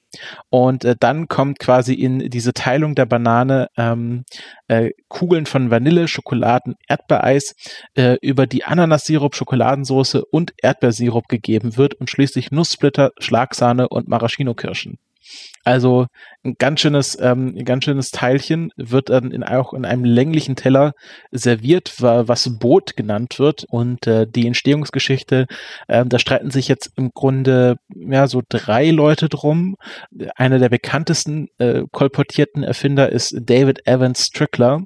und 0.50 0.86
äh, 0.86 0.96
dann 1.00 1.28
kommt 1.28 1.60
quasi 1.60 1.94
in 1.94 2.30
diese 2.30 2.54
Teilung 2.54 2.96
der 2.96 3.06
Banane 3.06 3.68
ähm, 3.78 4.24
äh, 4.68 4.92
Kugeln 5.08 5.46
von 5.46 5.72
Vanille, 5.72 6.08
Schokoladen, 6.08 6.76
Erdbeereis 6.88 7.56
äh, 7.96 8.18
über 8.22 8.48
die 8.48 8.64
Ananassirup, 8.64 9.36
Schokoladensauce 9.36 10.16
und 10.32 10.54
Erdbeersirup 10.62 11.28
gegeben 11.28 11.78
wird 11.78 11.96
und 11.96 12.10
schließlich 12.10 12.52
Nusssplitter, 12.52 13.12
Schlagsahne 13.20 13.90
und 13.90 14.08
Maraschino-Kirschen. 14.08 14.98
Also 15.66 16.06
ein 16.44 16.56
ganz 16.60 16.80
schönes, 16.80 17.18
ähm, 17.20 17.56
ein 17.58 17.66
ganz 17.66 17.86
schönes 17.86 18.12
Teilchen 18.12 18.72
wird 18.78 19.10
dann 19.10 19.32
in, 19.32 19.44
auch 19.44 19.74
in 19.74 19.84
einem 19.84 20.06
länglichen 20.06 20.56
Teller 20.56 20.94
serviert, 21.32 22.02
was 22.02 22.58
Boot 22.60 22.96
genannt 22.96 23.40
wird. 23.40 23.66
Und 23.70 24.06
äh, 24.06 24.28
die 24.28 24.46
Entstehungsgeschichte, 24.46 25.48
äh, 25.88 26.06
da 26.06 26.20
streiten 26.20 26.52
sich 26.52 26.68
jetzt 26.68 26.92
im 26.96 27.12
Grunde 27.14 27.78
ja 27.96 28.28
so 28.28 28.44
drei 28.48 28.92
Leute 28.92 29.28
drum. 29.28 29.76
Einer 30.36 30.60
der 30.60 30.70
bekanntesten 30.70 31.48
äh, 31.58 31.82
kolportierten 31.92 32.64
Erfinder 32.64 33.12
ist 33.12 33.36
David 33.42 33.88
Evans 33.88 34.26
Strickler, 34.26 34.84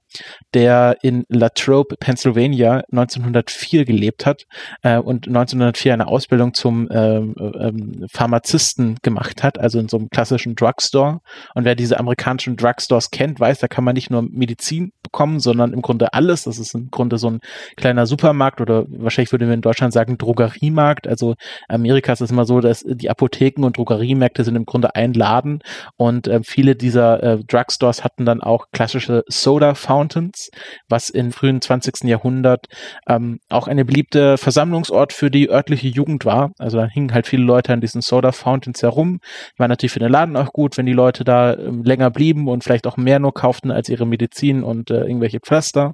der 0.53 0.97
in 1.01 1.25
Latrobe, 1.27 1.97
Pennsylvania 1.99 2.83
1904 2.91 3.83
gelebt 3.83 4.25
hat 4.25 4.45
äh, 4.83 4.97
und 4.97 5.27
1904 5.27 5.93
eine 5.93 6.07
Ausbildung 6.07 6.53
zum 6.53 6.87
ähm, 6.89 7.35
ähm, 7.37 8.05
Pharmazisten 8.09 8.97
gemacht 9.01 9.43
hat, 9.43 9.59
also 9.59 9.77
in 9.77 9.89
so 9.89 9.97
einem 9.97 10.09
klassischen 10.09 10.55
Drugstore. 10.69 11.21
Und 11.55 11.65
wer 11.65 11.75
diese 11.75 11.99
amerikanischen 11.99 12.57
Drugstores 12.57 13.11
kennt, 13.11 13.39
weiß, 13.39 13.59
da 13.59 13.67
kann 13.67 13.83
man 13.83 13.95
nicht 13.95 14.09
nur 14.09 14.21
Medizin 14.21 14.91
bekommen, 15.11 15.39
sondern 15.39 15.73
im 15.73 15.81
Grunde 15.81 16.13
alles. 16.13 16.43
Das 16.43 16.59
ist 16.59 16.75
im 16.75 16.89
Grunde 16.91 17.17
so 17.17 17.29
ein 17.29 17.39
kleiner 17.75 18.05
Supermarkt 18.05 18.61
oder 18.61 18.85
wahrscheinlich 18.87 19.31
würde 19.31 19.45
man 19.45 19.55
in 19.55 19.61
Deutschland 19.61 19.91
sagen 19.91 20.17
Drogeriemarkt. 20.17 21.07
Also 21.07 21.35
Amerika 21.67 22.13
ist 22.13 22.21
es 22.21 22.31
immer 22.31 22.45
so, 22.45 22.61
dass 22.61 22.83
die 22.85 23.09
Apotheken 23.09 23.65
und 23.65 23.77
Drogeriemärkte 23.77 24.43
sind 24.43 24.55
im 24.55 24.65
Grunde 24.65 24.95
ein 24.95 25.13
Laden 25.13 25.61
und 25.97 26.27
äh, 26.27 26.41
viele 26.43 26.75
dieser 26.75 27.23
äh, 27.23 27.37
Drugstores 27.43 28.03
hatten 28.03 28.25
dann 28.25 28.41
auch 28.41 28.67
klassische 28.71 29.23
Soda 29.27 29.73
Fountains, 29.73 30.49
was 30.87 31.09
im 31.09 31.31
frühen 31.31 31.61
20. 31.61 32.03
Jahrhundert 32.03 32.67
ähm, 33.07 33.39
auch 33.49 33.67
eine 33.67 33.85
beliebte 33.85 34.37
Versammlungsort 34.37 35.13
für 35.13 35.31
die 35.31 35.49
örtliche 35.49 35.87
Jugend 35.87 36.25
war. 36.25 36.51
Also 36.59 36.77
da 36.77 36.85
hingen 36.85 37.13
halt 37.13 37.27
viele 37.27 37.43
Leute 37.43 37.73
an 37.73 37.81
diesen 37.81 38.01
Soda 38.01 38.31
Fountains 38.31 38.83
herum. 38.83 39.19
War 39.57 39.67
natürlich 39.67 39.93
für 39.93 39.99
den 39.99 40.11
Laden 40.11 40.37
auch 40.37 40.53
gut, 40.53 40.77
wenn 40.77 40.85
die 40.85 40.93
Leute 40.93 41.23
da 41.23 41.55
ähm, 41.55 41.83
länger 41.83 42.11
blieben 42.11 42.47
und 42.47 42.63
vielleicht 42.63 42.85
auch 42.85 42.97
mehr 42.97 43.19
nur 43.19 43.33
kauften 43.33 43.71
als 43.71 43.89
ihre 43.89 44.05
Medizin 44.05 44.63
und 44.63 44.91
äh, 44.99 45.07
irgendwelche 45.07 45.39
Pflaster. 45.39 45.93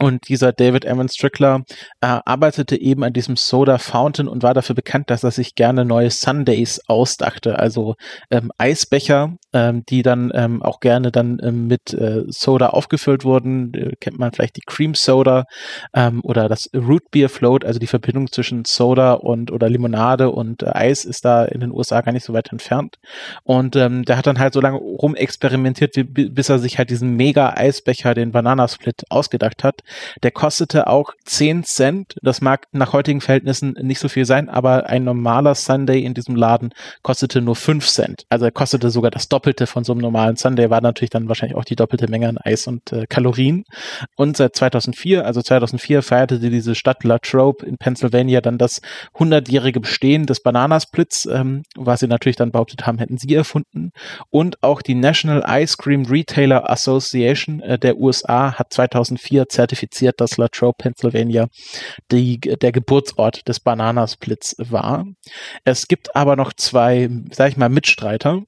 Und 0.00 0.28
dieser 0.28 0.52
David 0.52 0.84
Evan 0.84 1.08
Strickler 1.08 1.62
äh, 2.00 2.18
arbeitete 2.24 2.80
eben 2.80 3.04
an 3.04 3.12
diesem 3.12 3.36
Soda 3.36 3.78
Fountain 3.78 4.26
und 4.26 4.42
war 4.42 4.52
dafür 4.52 4.74
bekannt, 4.74 5.08
dass 5.08 5.22
er 5.22 5.30
sich 5.30 5.54
gerne 5.54 5.84
neue 5.84 6.10
Sundays 6.10 6.80
ausdachte, 6.88 7.58
also 7.58 7.94
ähm, 8.30 8.50
Eisbecher, 8.58 9.36
ähm, 9.54 9.84
die 9.86 10.02
dann 10.02 10.30
ähm, 10.34 10.62
auch 10.62 10.80
gerne 10.80 11.10
dann 11.10 11.38
ähm, 11.42 11.68
mit 11.68 11.94
äh, 11.94 12.24
Soda 12.28 12.70
aufgefüllt 12.70 13.24
wurden. 13.24 13.72
Äh, 13.72 13.92
kennt 14.00 14.18
man 14.18 14.32
vielleicht 14.32 14.56
die 14.56 14.62
Cream 14.66 14.94
Soda 14.94 15.44
ähm, 15.94 16.20
oder 16.22 16.48
das 16.48 16.68
Root 16.74 17.10
Beer 17.10 17.28
Float, 17.28 17.64
also 17.64 17.78
die 17.78 17.86
Verbindung 17.86 18.30
zwischen 18.30 18.64
Soda 18.66 19.14
und 19.14 19.52
oder 19.52 19.70
Limonade 19.70 20.30
und 20.30 20.62
äh, 20.62 20.70
Eis 20.74 21.04
ist 21.04 21.24
da 21.24 21.44
in 21.44 21.60
den 21.60 21.70
USA 21.70 22.00
gar 22.00 22.12
nicht 22.12 22.24
so 22.24 22.32
weit 22.32 22.50
entfernt. 22.50 22.96
Und 23.44 23.76
ähm, 23.76 24.04
der 24.04 24.18
hat 24.18 24.26
dann 24.26 24.40
halt 24.40 24.52
so 24.52 24.60
lange 24.60 24.78
rumexperimentiert, 24.78 25.96
wie, 25.96 26.02
bis 26.02 26.48
er 26.48 26.58
sich 26.58 26.76
halt 26.78 26.90
diesen 26.90 27.16
mega 27.16 27.54
Eisbecher, 27.54 28.14
den 28.14 28.32
Banana 28.32 28.66
Split, 28.66 29.04
ausgedacht 29.08 29.62
hat. 29.62 29.82
Der 30.24 30.32
kostete 30.32 30.88
auch 30.88 31.12
10 31.24 31.62
Cent. 31.62 32.16
Das 32.22 32.40
mag 32.40 32.66
nach 32.72 32.92
heutigen 32.92 33.20
Verhältnissen 33.20 33.76
nicht 33.80 34.00
so 34.00 34.08
viel 34.08 34.24
sein, 34.24 34.48
aber 34.48 34.86
ein 34.86 35.04
normaler 35.04 35.54
Sunday 35.54 36.02
in 36.02 36.14
diesem 36.14 36.34
Laden 36.34 36.74
kostete 37.02 37.40
nur 37.40 37.54
5 37.54 37.86
Cent. 37.86 38.26
Also 38.28 38.46
er 38.46 38.50
kostete 38.50 38.90
sogar 38.90 39.12
das 39.12 39.28
Doppelte 39.28 39.43
von 39.66 39.84
so 39.84 39.92
einem 39.92 40.00
normalen 40.00 40.36
Sunday, 40.36 40.70
war 40.70 40.80
natürlich 40.80 41.10
dann 41.10 41.28
wahrscheinlich 41.28 41.56
auch 41.56 41.64
die 41.64 41.76
doppelte 41.76 42.08
Menge 42.08 42.28
an 42.28 42.38
Eis 42.38 42.66
und 42.66 42.92
äh, 42.92 43.06
Kalorien. 43.06 43.64
Und 44.16 44.36
seit 44.36 44.56
2004, 44.56 45.24
also 45.24 45.42
2004 45.42 46.02
feierte 46.02 46.38
diese 46.38 46.74
Stadt 46.74 47.04
Latrobe 47.04 47.64
in 47.66 47.76
Pennsylvania 47.76 48.40
dann 48.40 48.58
das 48.58 48.80
100-jährige 49.14 49.80
Bestehen 49.80 50.26
des 50.26 50.40
Bananasplits, 50.40 51.26
ähm, 51.26 51.62
was 51.76 52.00
sie 52.00 52.08
natürlich 52.08 52.36
dann 52.36 52.52
behauptet 52.52 52.86
haben, 52.86 52.98
hätten 52.98 53.18
sie 53.18 53.34
erfunden. 53.34 53.92
Und 54.30 54.62
auch 54.62 54.82
die 54.82 54.94
National 54.94 55.44
Ice 55.46 55.76
Cream 55.76 56.06
Retailer 56.06 56.70
Association 56.70 57.60
äh, 57.60 57.78
der 57.78 57.98
USA 57.98 58.54
hat 58.58 58.72
2004 58.72 59.48
zertifiziert, 59.48 59.84
zertifiziert, 59.84 60.20
dass 60.20 60.36
Latrobe, 60.36 60.76
Pennsylvania, 60.78 61.48
die, 62.10 62.38
der 62.40 62.72
Geburtsort 62.72 63.46
des 63.48 63.60
Bananasplits 63.60 64.56
war. 64.58 65.06
Es 65.64 65.88
gibt 65.88 66.14
aber 66.16 66.36
noch 66.36 66.52
zwei, 66.52 67.08
sag 67.32 67.50
ich 67.50 67.56
mal, 67.56 67.68
Mitstreiter 67.68 68.42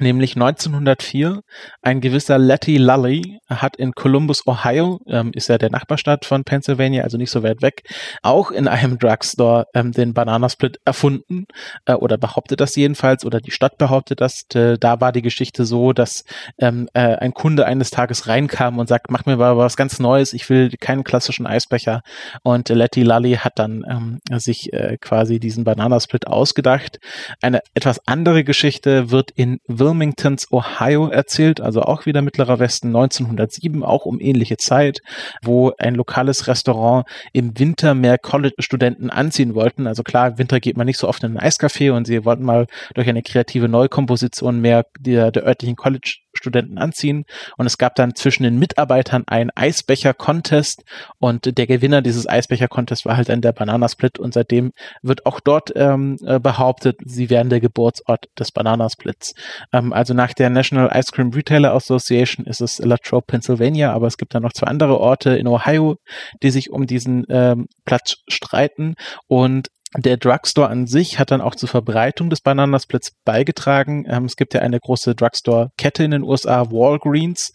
nämlich 0.00 0.34
1904 0.34 1.40
ein 1.82 2.00
gewisser 2.00 2.38
Letty 2.38 2.78
Lully 2.78 3.38
hat 3.48 3.76
in 3.76 3.92
Columbus, 3.92 4.46
Ohio, 4.46 5.00
ähm, 5.06 5.30
ist 5.34 5.48
ja 5.48 5.58
der 5.58 5.70
Nachbarstadt 5.70 6.24
von 6.24 6.44
Pennsylvania, 6.44 7.04
also 7.04 7.16
nicht 7.16 7.30
so 7.30 7.42
weit 7.42 7.62
weg, 7.62 7.82
auch 8.22 8.50
in 8.50 8.68
einem 8.68 8.98
Drugstore 8.98 9.66
ähm, 9.74 9.92
den 9.92 10.14
Bananasplit 10.14 10.78
erfunden 10.84 11.46
äh, 11.86 11.94
oder 11.94 12.16
behauptet 12.18 12.60
das 12.60 12.74
jedenfalls 12.76 13.24
oder 13.24 13.40
die 13.40 13.50
Stadt 13.50 13.78
behauptet 13.78 14.20
das. 14.20 14.44
Äh, 14.54 14.78
da 14.78 15.00
war 15.00 15.12
die 15.12 15.22
Geschichte 15.22 15.64
so, 15.64 15.92
dass 15.92 16.24
ähm, 16.58 16.88
äh, 16.94 17.00
ein 17.00 17.32
Kunde 17.32 17.66
eines 17.66 17.90
Tages 17.90 18.26
reinkam 18.26 18.78
und 18.78 18.88
sagt, 18.88 19.10
mach 19.10 19.26
mir 19.26 19.36
mal 19.36 19.56
was 19.56 19.76
ganz 19.76 19.98
Neues, 19.98 20.32
ich 20.32 20.48
will 20.50 20.70
keinen 20.80 21.04
klassischen 21.04 21.46
Eisbecher 21.46 22.02
und 22.42 22.68
Letty 22.68 23.02
Lully 23.02 23.34
hat 23.34 23.58
dann 23.58 23.84
ähm, 23.88 24.38
sich 24.38 24.72
äh, 24.72 24.96
quasi 25.00 25.38
diesen 25.38 25.64
Bananasplit 25.64 26.26
ausgedacht. 26.26 26.98
Eine 27.40 27.60
etwas 27.74 28.00
andere 28.06 28.44
Geschichte 28.44 29.10
wird 29.10 29.30
in 29.30 29.58
Wilmingtons, 29.84 30.50
Ohio 30.50 31.08
erzählt, 31.08 31.60
also 31.60 31.82
auch 31.82 32.06
wieder 32.06 32.22
Mittlerer 32.22 32.58
Westen 32.58 32.88
1907, 32.88 33.82
auch 33.84 34.06
um 34.06 34.18
ähnliche 34.18 34.56
Zeit, 34.56 35.00
wo 35.42 35.72
ein 35.78 35.94
lokales 35.94 36.46
Restaurant 36.46 37.06
im 37.34 37.58
Winter 37.58 37.94
mehr 37.94 38.16
College-Studenten 38.16 39.10
anziehen 39.10 39.54
wollten. 39.54 39.86
Also 39.86 40.02
klar, 40.02 40.28
im 40.28 40.38
Winter 40.38 40.58
geht 40.58 40.78
man 40.78 40.86
nicht 40.86 40.98
so 40.98 41.06
oft 41.06 41.22
in 41.22 41.36
ein 41.36 41.50
Eiscafé 41.50 41.92
und 41.92 42.06
sie 42.06 42.24
wollten 42.24 42.44
mal 42.44 42.66
durch 42.94 43.08
eine 43.08 43.22
kreative 43.22 43.68
Neukomposition 43.68 44.60
mehr 44.62 44.86
der, 44.98 45.30
der 45.30 45.44
örtlichen 45.44 45.76
College 45.76 46.23
Studenten 46.36 46.78
anziehen. 46.78 47.24
Und 47.56 47.66
es 47.66 47.78
gab 47.78 47.94
dann 47.94 48.14
zwischen 48.14 48.42
den 48.42 48.58
Mitarbeitern 48.58 49.24
einen 49.26 49.50
Eisbecher-Contest 49.54 50.84
und 51.18 51.56
der 51.56 51.66
Gewinner 51.66 52.02
dieses 52.02 52.28
Eisbecher-Contest 52.28 53.04
war 53.04 53.16
halt 53.16 53.28
dann 53.28 53.40
der 53.40 53.52
Bananasplit 53.52 54.18
und 54.18 54.34
seitdem 54.34 54.72
wird 55.02 55.26
auch 55.26 55.40
dort 55.40 55.72
ähm, 55.76 56.18
äh, 56.24 56.38
behauptet, 56.38 56.98
sie 57.04 57.30
wären 57.30 57.50
der 57.50 57.60
Geburtsort 57.60 58.28
des 58.38 58.52
Bananasplits. 58.52 59.34
Ähm, 59.72 59.92
also 59.92 60.14
nach 60.14 60.32
der 60.32 60.50
National 60.50 60.90
Ice 60.94 61.12
Cream 61.12 61.30
Retailer 61.30 61.72
Association 61.74 62.46
ist 62.46 62.60
es 62.60 62.78
Latrobe, 62.78 63.26
Pennsylvania, 63.26 63.92
aber 63.92 64.06
es 64.06 64.16
gibt 64.16 64.34
dann 64.34 64.42
noch 64.42 64.52
zwei 64.52 64.66
andere 64.66 64.98
Orte 64.98 65.36
in 65.36 65.46
Ohio, 65.46 65.96
die 66.42 66.50
sich 66.50 66.70
um 66.70 66.86
diesen 66.86 67.24
ähm, 67.28 67.66
Platz 67.84 68.16
streiten 68.28 68.94
und 69.26 69.68
der 69.96 70.16
Drugstore 70.16 70.68
an 70.68 70.86
sich 70.86 71.18
hat 71.18 71.30
dann 71.30 71.40
auch 71.40 71.54
zur 71.54 71.68
Verbreitung 71.68 72.30
des 72.30 72.40
Bananasplits 72.40 73.12
beigetragen. 73.24 74.04
Ähm, 74.08 74.24
es 74.24 74.36
gibt 74.36 74.54
ja 74.54 74.60
eine 74.60 74.80
große 74.80 75.14
Drugstore-Kette 75.14 76.04
in 76.04 76.10
den 76.10 76.22
USA, 76.22 76.70
Walgreens, 76.70 77.52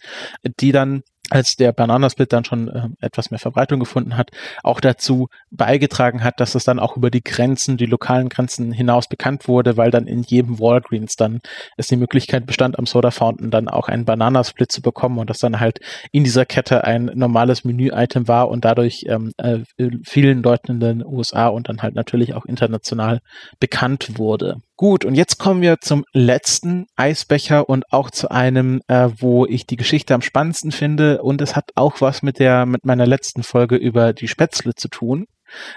die 0.60 0.72
dann 0.72 1.02
als 1.30 1.56
der 1.56 1.72
Bananasplit 1.72 2.32
dann 2.32 2.44
schon 2.44 2.68
äh, 2.68 2.88
etwas 3.00 3.30
mehr 3.30 3.38
Verbreitung 3.38 3.80
gefunden 3.80 4.16
hat, 4.16 4.30
auch 4.62 4.80
dazu 4.80 5.28
beigetragen 5.50 6.22
hat, 6.22 6.40
dass 6.40 6.54
es 6.54 6.64
dann 6.64 6.78
auch 6.78 6.96
über 6.96 7.10
die 7.10 7.22
Grenzen, 7.22 7.76
die 7.76 7.86
lokalen 7.86 8.28
Grenzen 8.28 8.72
hinaus 8.72 9.08
bekannt 9.08 9.48
wurde, 9.48 9.76
weil 9.76 9.90
dann 9.90 10.06
in 10.06 10.22
jedem 10.22 10.58
Walgreens 10.58 11.16
dann 11.16 11.40
es 11.76 11.88
die 11.88 11.96
Möglichkeit 11.96 12.46
bestand, 12.46 12.78
am 12.78 12.86
Soda 12.86 13.10
Fountain 13.10 13.50
dann 13.50 13.68
auch 13.68 13.88
einen 13.88 14.04
Bananasplit 14.04 14.70
zu 14.70 14.82
bekommen 14.82 15.18
und 15.18 15.30
das 15.30 15.38
dann 15.38 15.60
halt 15.60 15.80
in 16.12 16.24
dieser 16.24 16.44
Kette 16.44 16.84
ein 16.84 17.10
normales 17.14 17.64
Menü-Item 17.64 18.28
war 18.28 18.48
und 18.48 18.64
dadurch 18.64 19.04
ähm, 19.06 19.32
äh, 19.38 19.60
vielen 20.04 20.42
Leuten 20.42 20.72
in 20.72 20.80
den 20.80 21.04
USA 21.04 21.48
und 21.48 21.68
dann 21.68 21.82
halt 21.82 21.94
natürlich 21.94 22.34
auch 22.34 22.44
international 22.44 23.20
bekannt 23.58 24.18
wurde. 24.18 24.56
Gut, 24.80 25.04
und 25.04 25.14
jetzt 25.14 25.36
kommen 25.36 25.60
wir 25.60 25.76
zum 25.82 26.06
letzten 26.14 26.86
Eisbecher 26.96 27.68
und 27.68 27.92
auch 27.92 28.10
zu 28.10 28.30
einem, 28.30 28.80
äh, 28.88 29.10
wo 29.18 29.44
ich 29.44 29.66
die 29.66 29.76
Geschichte 29.76 30.14
am 30.14 30.22
spannendsten 30.22 30.72
finde. 30.72 31.20
Und 31.20 31.42
es 31.42 31.54
hat 31.54 31.72
auch 31.74 32.00
was 32.00 32.22
mit 32.22 32.38
der, 32.38 32.64
mit 32.64 32.86
meiner 32.86 33.06
letzten 33.06 33.42
Folge 33.42 33.76
über 33.76 34.14
die 34.14 34.26
Spätzle 34.26 34.74
zu 34.74 34.88
tun. 34.88 35.26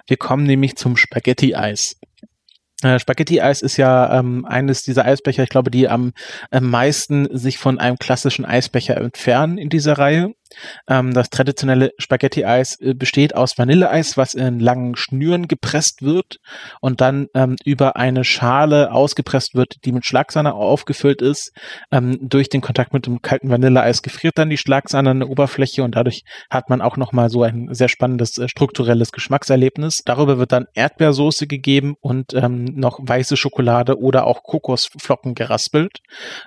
Wir 0.08 0.16
kommen 0.16 0.46
nämlich 0.46 0.78
zum 0.78 0.96
Spaghetti-Eis. 0.96 1.98
Äh, 2.82 2.98
Spaghetti-Eis 2.98 3.62
ist 3.62 3.76
ja 3.76 4.20
ähm, 4.20 4.46
eines 4.46 4.84
dieser 4.84 5.04
Eisbecher, 5.04 5.44
ich 5.44 5.50
glaube, 5.50 5.70
die 5.70 5.90
am, 5.90 6.14
am 6.50 6.70
meisten 6.70 7.28
sich 7.38 7.58
von 7.58 7.80
einem 7.80 7.98
klassischen 7.98 8.46
Eisbecher 8.46 8.96
entfernen 8.96 9.58
in 9.58 9.68
dieser 9.68 9.98
Reihe. 9.98 10.32
Ähm, 10.88 11.14
das 11.14 11.30
traditionelle 11.30 11.92
Spaghetti-Eis 11.98 12.80
äh, 12.80 12.94
besteht 12.94 13.36
aus 13.36 13.58
Vanilleeis, 13.58 14.18
was 14.18 14.34
in 14.34 14.60
langen 14.60 14.96
Schnüren 14.96 15.48
gepresst 15.48 16.02
wird 16.02 16.40
und 16.82 17.02
dann 17.02 17.28
ähm, 17.34 17.56
über 17.64 17.96
eine 17.96 18.24
Schale 18.24 18.92
ausgepresst 18.92 19.56
wird, 19.56 19.86
die 19.86 19.92
mit 19.92 20.06
Schlagsahne 20.06 20.54
aufgefüllt 20.54 21.22
ist. 21.22 21.54
Ähm, 21.92 22.18
durch 22.22 22.50
den 22.50 22.62
Kontakt 22.62 22.94
mit 22.94 23.06
dem 23.06 23.22
kalten 23.22 23.50
Vanilleeis 23.50 24.02
gefriert 24.02 24.38
dann 24.38 24.50
die 24.50 24.58
Schlagsahne 24.58 25.12
an 25.12 25.20
der 25.20 25.30
Oberfläche 25.30 25.84
und 25.84 25.96
dadurch 25.96 26.24
hat 26.50 26.70
man 26.70 26.82
auch 26.82 26.98
nochmal 26.98 27.30
so 27.30 27.44
ein 27.44 27.70
sehr 27.72 27.90
spannendes 27.90 28.38
äh, 28.38 28.48
strukturelles 28.48 29.12
Geschmackserlebnis. 29.12 30.04
Darüber 30.06 30.38
wird 30.38 30.52
dann 30.52 30.68
Erdbeersoße 30.74 31.48
gegeben 31.48 31.96
und 32.02 32.34
ähm, 32.34 32.66
noch 32.66 33.00
weiße 33.02 33.38
Schokolade 33.38 34.00
oder 34.00 34.26
auch 34.28 34.44
Kokosflocken 34.44 35.36
geraspelt. 35.36 36.00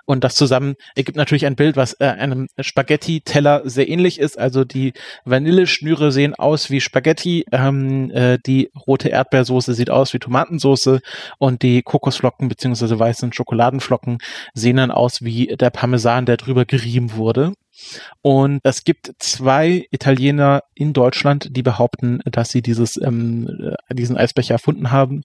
Und 0.05 0.25
das 0.25 0.35
zusammen 0.35 0.75
ergibt 0.95 1.17
natürlich 1.17 1.47
ein 1.47 1.57
Bild, 1.57 1.77
was 1.77 1.95
äh, 2.01 2.07
einem 2.07 2.49
Spaghetti-Teller 2.59 3.63
sehr 3.65 3.89
ähnlich 3.89 3.96
ist. 4.19 4.39
Also 4.39 4.65
die 4.65 4.93
Vanilleschnüre 5.25 6.13
sehen 6.13 6.35
aus 6.35 6.71
wie 6.71 6.81
Spaghetti, 6.81 7.45
ähm, 7.53 8.11
äh, 8.11 8.39
die 8.45 8.71
rote 8.87 9.09
Erdbeersoße 9.09 9.75
sieht 9.75 9.91
aus 9.91 10.13
wie 10.15 10.19
Tomatensoße 10.19 11.01
und 11.39 11.63
die 11.63 11.83
Kokosflocken 11.83 12.49
beziehungsweise 12.49 12.99
weißen 12.99 13.33
Schokoladenflocken 13.33 14.19
sehen 14.55 14.77
dann 14.77 14.91
aus 14.91 15.23
wie 15.23 15.57
der 15.57 15.71
Parmesan, 15.71 16.27
der 16.27 16.37
drüber 16.37 16.65
gerieben 16.65 17.15
wurde. 17.15 17.53
Und 18.23 18.61
es 18.63 18.85
gibt 18.85 19.13
zwei 19.19 19.87
Italiener 19.91 20.63
in 20.75 20.93
Deutschland, 20.93 21.57
die 21.57 21.63
behaupten, 21.63 22.21
dass 22.25 22.51
sie 22.51 22.63
dieses, 22.63 23.01
ähm, 23.01 23.75
äh, 23.89 23.95
diesen 23.95 24.17
Eisbecher 24.17 24.55
erfunden 24.55 24.91
haben. 24.91 25.23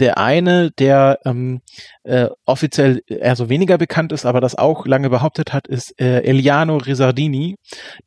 Der 0.00 0.18
eine, 0.18 0.70
der 0.70 1.18
ähm, 1.24 1.60
äh, 2.04 2.28
offiziell 2.46 3.02
eher 3.06 3.36
so 3.36 3.48
weniger 3.48 3.78
bekannt 3.78 4.12
ist, 4.12 4.26
aber 4.26 4.40
das 4.40 4.54
auch 4.54 4.86
lange 4.86 5.10
behauptet 5.10 5.52
hat, 5.52 5.68
ist 5.68 5.98
äh, 6.00 6.20
Eliano 6.20 6.76
Risardini, 6.76 7.56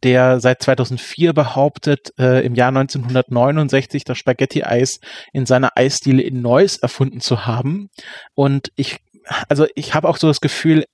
der 0.04 0.40
seit 0.40 0.62
2004 0.62 1.34
behauptet, 1.34 2.12
äh, 2.20 2.46
im 2.46 2.56
Jahr 2.56 2.70
1969 2.70 4.04
das 4.04 4.18
Spaghetti-Eis 4.18 5.00
in 5.34 5.46
seiner 5.46 5.72
Eisdiele 5.76 6.22
in 6.22 6.42
Neuss 6.42 6.78
erfunden 6.78 7.22
zu 7.22 7.46
haben. 7.46 7.90
Und 8.34 8.72
ich 8.76 9.05
also 9.50 9.66
ich 9.76 9.94
habe 9.94 10.08
auch 10.08 10.18
so 10.18 10.28
das 10.28 10.42
Gefühl, 10.42 10.86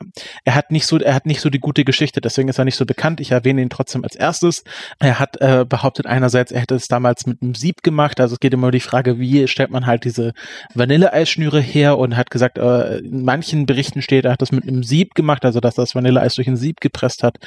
er 0.46 0.56
hat 0.56 0.72
nicht 0.72 0.86
so, 0.86 0.98
er 0.98 1.14
hat 1.14 1.26
nicht 1.26 1.42
so 1.42 1.50
die 1.50 1.60
gute 1.60 1.84
Geschichte, 1.84 2.22
deswegen 2.22 2.50
ist 2.50 2.60
er 2.60 2.66
nicht 2.66 2.76
so 2.76 2.86
bekannt. 2.86 3.20
Ich 3.20 3.32
erwähne 3.32 3.62
ihn 3.62 3.70
trotzdem 3.70 4.04
als 4.04 4.16
erstes. 4.16 4.64
Er 5.00 5.20
hat 5.20 5.40
äh, 5.42 5.66
behauptet 5.68 6.06
einerseits, 6.06 6.52
er 6.52 6.62
hätte 6.62 6.76
es 6.76 6.88
damals 6.88 7.26
mit 7.26 7.42
einem 7.42 7.56
Sieb 7.56 7.84
gemacht. 7.84 8.20
Also 8.20 8.34
es 8.34 8.40
geht 8.40 8.54
immer 8.54 8.68
um 8.68 8.72
die 8.72 8.80
Frage, 8.80 9.20
wie 9.20 9.48
stellt 9.48 9.72
man 9.72 9.86
halt 9.86 10.06
diese 10.06 10.34
Vanilleeisschnüre 10.74 11.62
her 11.62 11.98
und 11.98 12.18
hat 12.18 12.32
gesagt, 12.32 12.58
äh, 12.58 13.00
in 13.00 13.24
manchen 13.24 13.66
Berichten 13.66 14.02
steht, 14.02 14.26
er 14.26 14.34
hat 14.34 14.42
das 14.42 14.52
mit 14.52 14.68
einem 14.68 14.84
Sieb 14.84 15.16
gemacht, 15.16 15.46
also 15.46 15.60
dass 15.60 15.76
das 15.76 15.96
Vanilleeis 15.96 16.36
durch 16.36 16.48
ein 16.48 16.58
Sieb 16.58 16.82
gepresst 16.82 17.24
hat. 17.24 17.38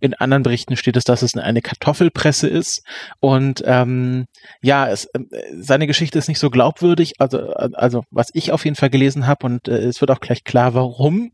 In 0.00 0.14
anderen 0.14 0.42
Berichten 0.42 0.76
steht 0.76 0.96
es, 0.96 1.04
dass 1.04 1.22
es 1.22 1.36
eine 1.36 1.62
Kartoffelpresse 1.62 2.48
ist. 2.48 2.84
Und 3.20 3.62
ähm, 3.66 4.26
ja, 4.62 4.88
es, 4.88 5.06
äh, 5.06 5.20
seine 5.58 5.86
Geschichte 5.86 6.18
ist 6.18 6.28
nicht 6.28 6.38
so 6.38 6.50
glaubwürdig. 6.50 7.14
Also, 7.18 7.52
also 7.54 8.04
was 8.10 8.30
ich 8.34 8.52
auf 8.52 8.64
jeden 8.64 8.76
Fall 8.76 8.90
gelesen 8.90 9.26
habe 9.26 9.46
und 9.46 9.68
äh, 9.68 9.78
es 9.78 10.00
wird 10.00 10.10
auch 10.10 10.20
gleich 10.20 10.33
klar, 10.42 10.74
warum. 10.74 11.30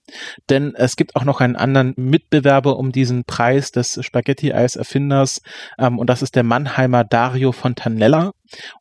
Denn 0.50 0.74
es 0.74 0.96
gibt 0.96 1.16
auch 1.16 1.24
noch 1.24 1.40
einen 1.40 1.56
anderen 1.56 1.94
Mitbewerber 1.96 2.76
um 2.76 2.92
diesen 2.92 3.24
Preis 3.24 3.72
des 3.72 3.98
Spaghetti-Eis-Erfinders 4.04 5.40
ähm, 5.78 5.98
und 5.98 6.10
das 6.10 6.20
ist 6.20 6.36
der 6.36 6.42
Mannheimer 6.42 7.04
Dario 7.04 7.52
Fontanella. 7.52 8.32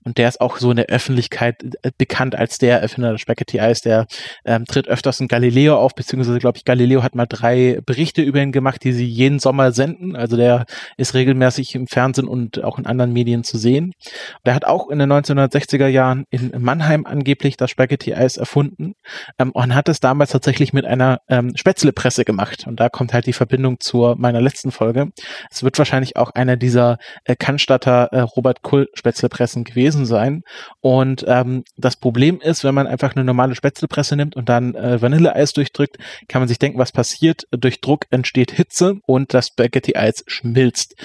Und 0.03 0.17
der 0.17 0.27
ist 0.27 0.41
auch 0.41 0.57
so 0.57 0.71
in 0.71 0.77
der 0.77 0.87
Öffentlichkeit 0.87 1.63
äh, 1.83 1.91
bekannt 1.97 2.35
als 2.35 2.57
der 2.57 2.81
Erfinder 2.81 3.11
des 3.11 3.21
Spaghetti 3.21 3.59
Eis. 3.59 3.81
Der 3.81 4.07
ähm, 4.45 4.65
tritt 4.65 4.87
öfters 4.87 5.19
in 5.19 5.27
Galileo 5.27 5.77
auf, 5.77 5.95
beziehungsweise 5.95 6.39
glaube 6.39 6.57
ich, 6.57 6.65
Galileo 6.65 7.03
hat 7.03 7.15
mal 7.15 7.25
drei 7.25 7.79
Berichte 7.85 8.21
über 8.21 8.41
ihn 8.41 8.51
gemacht, 8.51 8.83
die 8.83 8.93
sie 8.93 9.05
jeden 9.05 9.39
Sommer 9.39 9.71
senden. 9.71 10.15
Also 10.15 10.37
der 10.37 10.65
ist 10.97 11.13
regelmäßig 11.13 11.75
im 11.75 11.87
Fernsehen 11.87 12.27
und 12.27 12.63
auch 12.63 12.77
in 12.77 12.85
anderen 12.85 13.13
Medien 13.13 13.43
zu 13.43 13.57
sehen. 13.57 13.93
Der 14.45 14.55
hat 14.55 14.65
auch 14.65 14.89
in 14.89 14.99
den 14.99 15.11
1960er 15.11 15.87
Jahren 15.87 16.25
in 16.29 16.51
Mannheim 16.57 17.05
angeblich 17.05 17.57
das 17.57 17.71
Spaghetti 17.71 18.13
Eis 18.13 18.37
erfunden 18.37 18.95
ähm, 19.37 19.51
und 19.51 19.75
hat 19.75 19.89
es 19.89 19.99
damals 19.99 20.31
tatsächlich 20.31 20.73
mit 20.73 20.85
einer 20.85 21.21
ähm, 21.27 21.55
Spätzlepresse 21.55 22.25
gemacht. 22.25 22.65
Und 22.67 22.79
da 22.79 22.89
kommt 22.89 23.13
halt 23.13 23.25
die 23.25 23.33
Verbindung 23.33 23.79
zur 23.79 24.15
meiner 24.17 24.41
letzten 24.41 24.71
Folge. 24.71 25.11
Es 25.49 25.63
wird 25.63 25.77
wahrscheinlich 25.77 26.15
auch 26.15 26.31
einer 26.31 26.57
dieser 26.57 26.97
äh, 27.25 27.35
Cannstatter 27.35 28.09
äh, 28.11 28.21
Robert 28.21 28.61
Kull 28.61 28.89
Spätzlepressen 28.93 29.58
Spätzlepressen 29.59 29.63
gewesen 29.63 30.05
sein. 30.05 30.43
Und 30.81 31.25
ähm, 31.27 31.63
das 31.77 31.95
Problem 31.95 32.39
ist, 32.41 32.63
wenn 32.63 32.75
man 32.75 32.87
einfach 32.87 33.15
eine 33.15 33.25
normale 33.25 33.55
Spätzlepresse 33.55 34.15
nimmt 34.15 34.35
und 34.35 34.49
dann 34.49 34.75
äh, 34.75 35.01
Vanilleeis 35.01 35.53
durchdrückt, 35.53 35.97
kann 36.27 36.41
man 36.41 36.47
sich 36.47 36.59
denken, 36.59 36.79
was 36.79 36.91
passiert. 36.91 37.43
Durch 37.51 37.81
Druck 37.81 38.05
entsteht 38.09 38.51
Hitze 38.51 38.95
und 39.05 39.33
das 39.33 39.47
Spaghetti-Eis 39.47 40.23
schmilzt. 40.27 40.95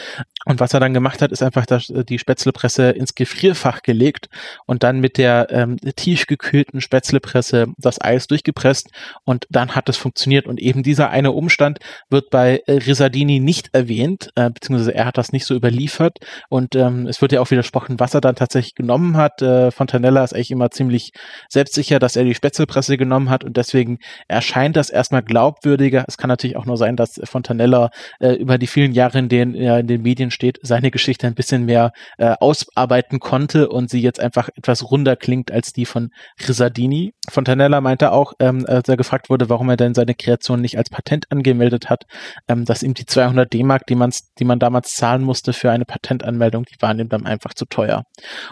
Und 0.45 0.61
was 0.61 0.75
er 0.75 0.81
dann 0.81 0.95
gemacht 0.95 1.23
hat, 1.23 1.33
ist 1.33 1.43
einfach 1.43 1.67
das, 1.67 1.91
äh, 1.91 2.05
die 2.05 2.19
Spätzlepresse 2.19 2.91
ins 2.91 3.15
Gefrierfach 3.15 3.83
gelegt 3.83 4.29
und 4.67 4.83
dann 4.83 5.01
mit 5.01 5.19
der 5.19 5.49
ähm, 5.51 5.77
tiefgekühlten 5.79 6.81
Spätzlepresse 6.81 7.67
das 7.79 8.01
Eis 8.01 8.27
durchgepresst 8.27 8.91
und 9.25 9.47
dann 9.51 9.75
hat 9.75 9.89
es 9.89 9.97
funktioniert. 9.97 10.47
Und 10.47 10.61
eben 10.61 10.83
dieser 10.83 11.11
eine 11.11 11.33
Umstand 11.33 11.79
wird 12.11 12.31
bei 12.31 12.63
äh, 12.67 12.73
Risadini 12.73 13.41
nicht 13.41 13.71
erwähnt, 13.73 14.31
äh, 14.35 14.51
beziehungsweise 14.51 14.95
er 14.95 15.07
hat 15.07 15.19
das 15.19 15.33
nicht 15.33 15.47
so 15.47 15.55
überliefert. 15.55 16.19
Und 16.49 16.75
ähm, 16.75 17.07
es 17.07 17.21
wird 17.21 17.33
ja 17.33 17.41
auch 17.41 17.51
widersprochen, 17.51 18.01
was 18.01 18.15
er 18.15 18.21
dann 18.21 18.37
tatsächlich 18.37 18.75
genommen 18.75 19.17
hat. 19.17 19.43
Äh, 19.43 19.71
Fontanella 19.71 20.25
ist 20.25 20.35
eigentlich 20.35 20.51
immer 20.51 20.71
ziemlich 20.71 21.13
selbstsicher, 21.49 21.99
dass 21.99 22.17
er 22.17 22.25
die 22.25 22.35
Spätzlepresse 22.35 22.97
genommen 22.97 23.31
hat 23.31 23.45
und 23.45 23.57
deswegen 23.57 23.99
erscheint 24.29 24.77
das 24.77 24.91
erstmal 24.91 25.23
glaubwürdiger. 25.23 26.05
Es 26.07 26.19
kann 26.19 26.29
natürlich 26.29 26.57
auch 26.57 26.67
nur 26.67 26.77
sein, 26.77 26.97
dass 26.97 27.21
Fontanella 27.25 27.91
äh, 28.21 28.33
über 28.33 28.59
die 28.59 28.67
vielen 28.67 28.93
Jahre, 28.93 29.19
in 29.19 29.29
denen 29.29 29.55
er 29.55 29.81
in 29.81 29.87
den 29.87 30.03
Medien 30.03 30.31
steht, 30.35 30.59
seine 30.63 30.91
Geschichte 30.91 31.27
ein 31.27 31.35
bisschen 31.35 31.65
mehr 31.65 31.93
äh, 32.19 32.35
ausarbeiten 32.41 33.21
konnte 33.21 33.69
und 33.69 33.91
sie 33.91 34.01
jetzt 34.01 34.21
einfach 34.21 34.49
etwas 34.55 34.91
runder 34.91 35.17
klingt 35.17 35.51
als 35.51 35.73
die 35.73 35.87
von 35.87 36.11
Risardini. 36.47 37.15
Fontanella 37.31 37.81
meinte 37.81 38.13
auch, 38.13 38.35
ähm, 38.41 38.67
als 38.69 38.89
er 38.89 38.97
gefragt 38.97 39.31
wurde, 39.31 39.49
warum 39.49 39.71
er 39.71 39.77
denn 39.77 39.95
seine 39.95 40.15
Kreation 40.15 40.61
nicht 40.61 40.77
als 40.77 40.91
Patent 40.91 41.31
angemeldet 41.31 41.89
hat, 41.89 42.05
ähm, 42.49 42.65
dass 42.65 42.83
ihm 42.83 42.95
die 42.95 43.07
200 43.07 43.53
D-Mark, 43.53 43.87
die 43.87 43.95
man, 43.95 44.13
die 44.39 44.45
man 44.45 44.59
damals 44.59 44.95
zahlen 44.95 45.23
musste 45.23 45.53
für 45.53 45.71
eine 45.71 45.85
Patentanmeldung, 45.85 46.65
die 46.65 46.81
waren 46.81 46.99
ihm 46.99 47.09
dann 47.09 47.27
einfach 47.27 47.55
zu 47.55 47.65
teuer. 47.67 48.05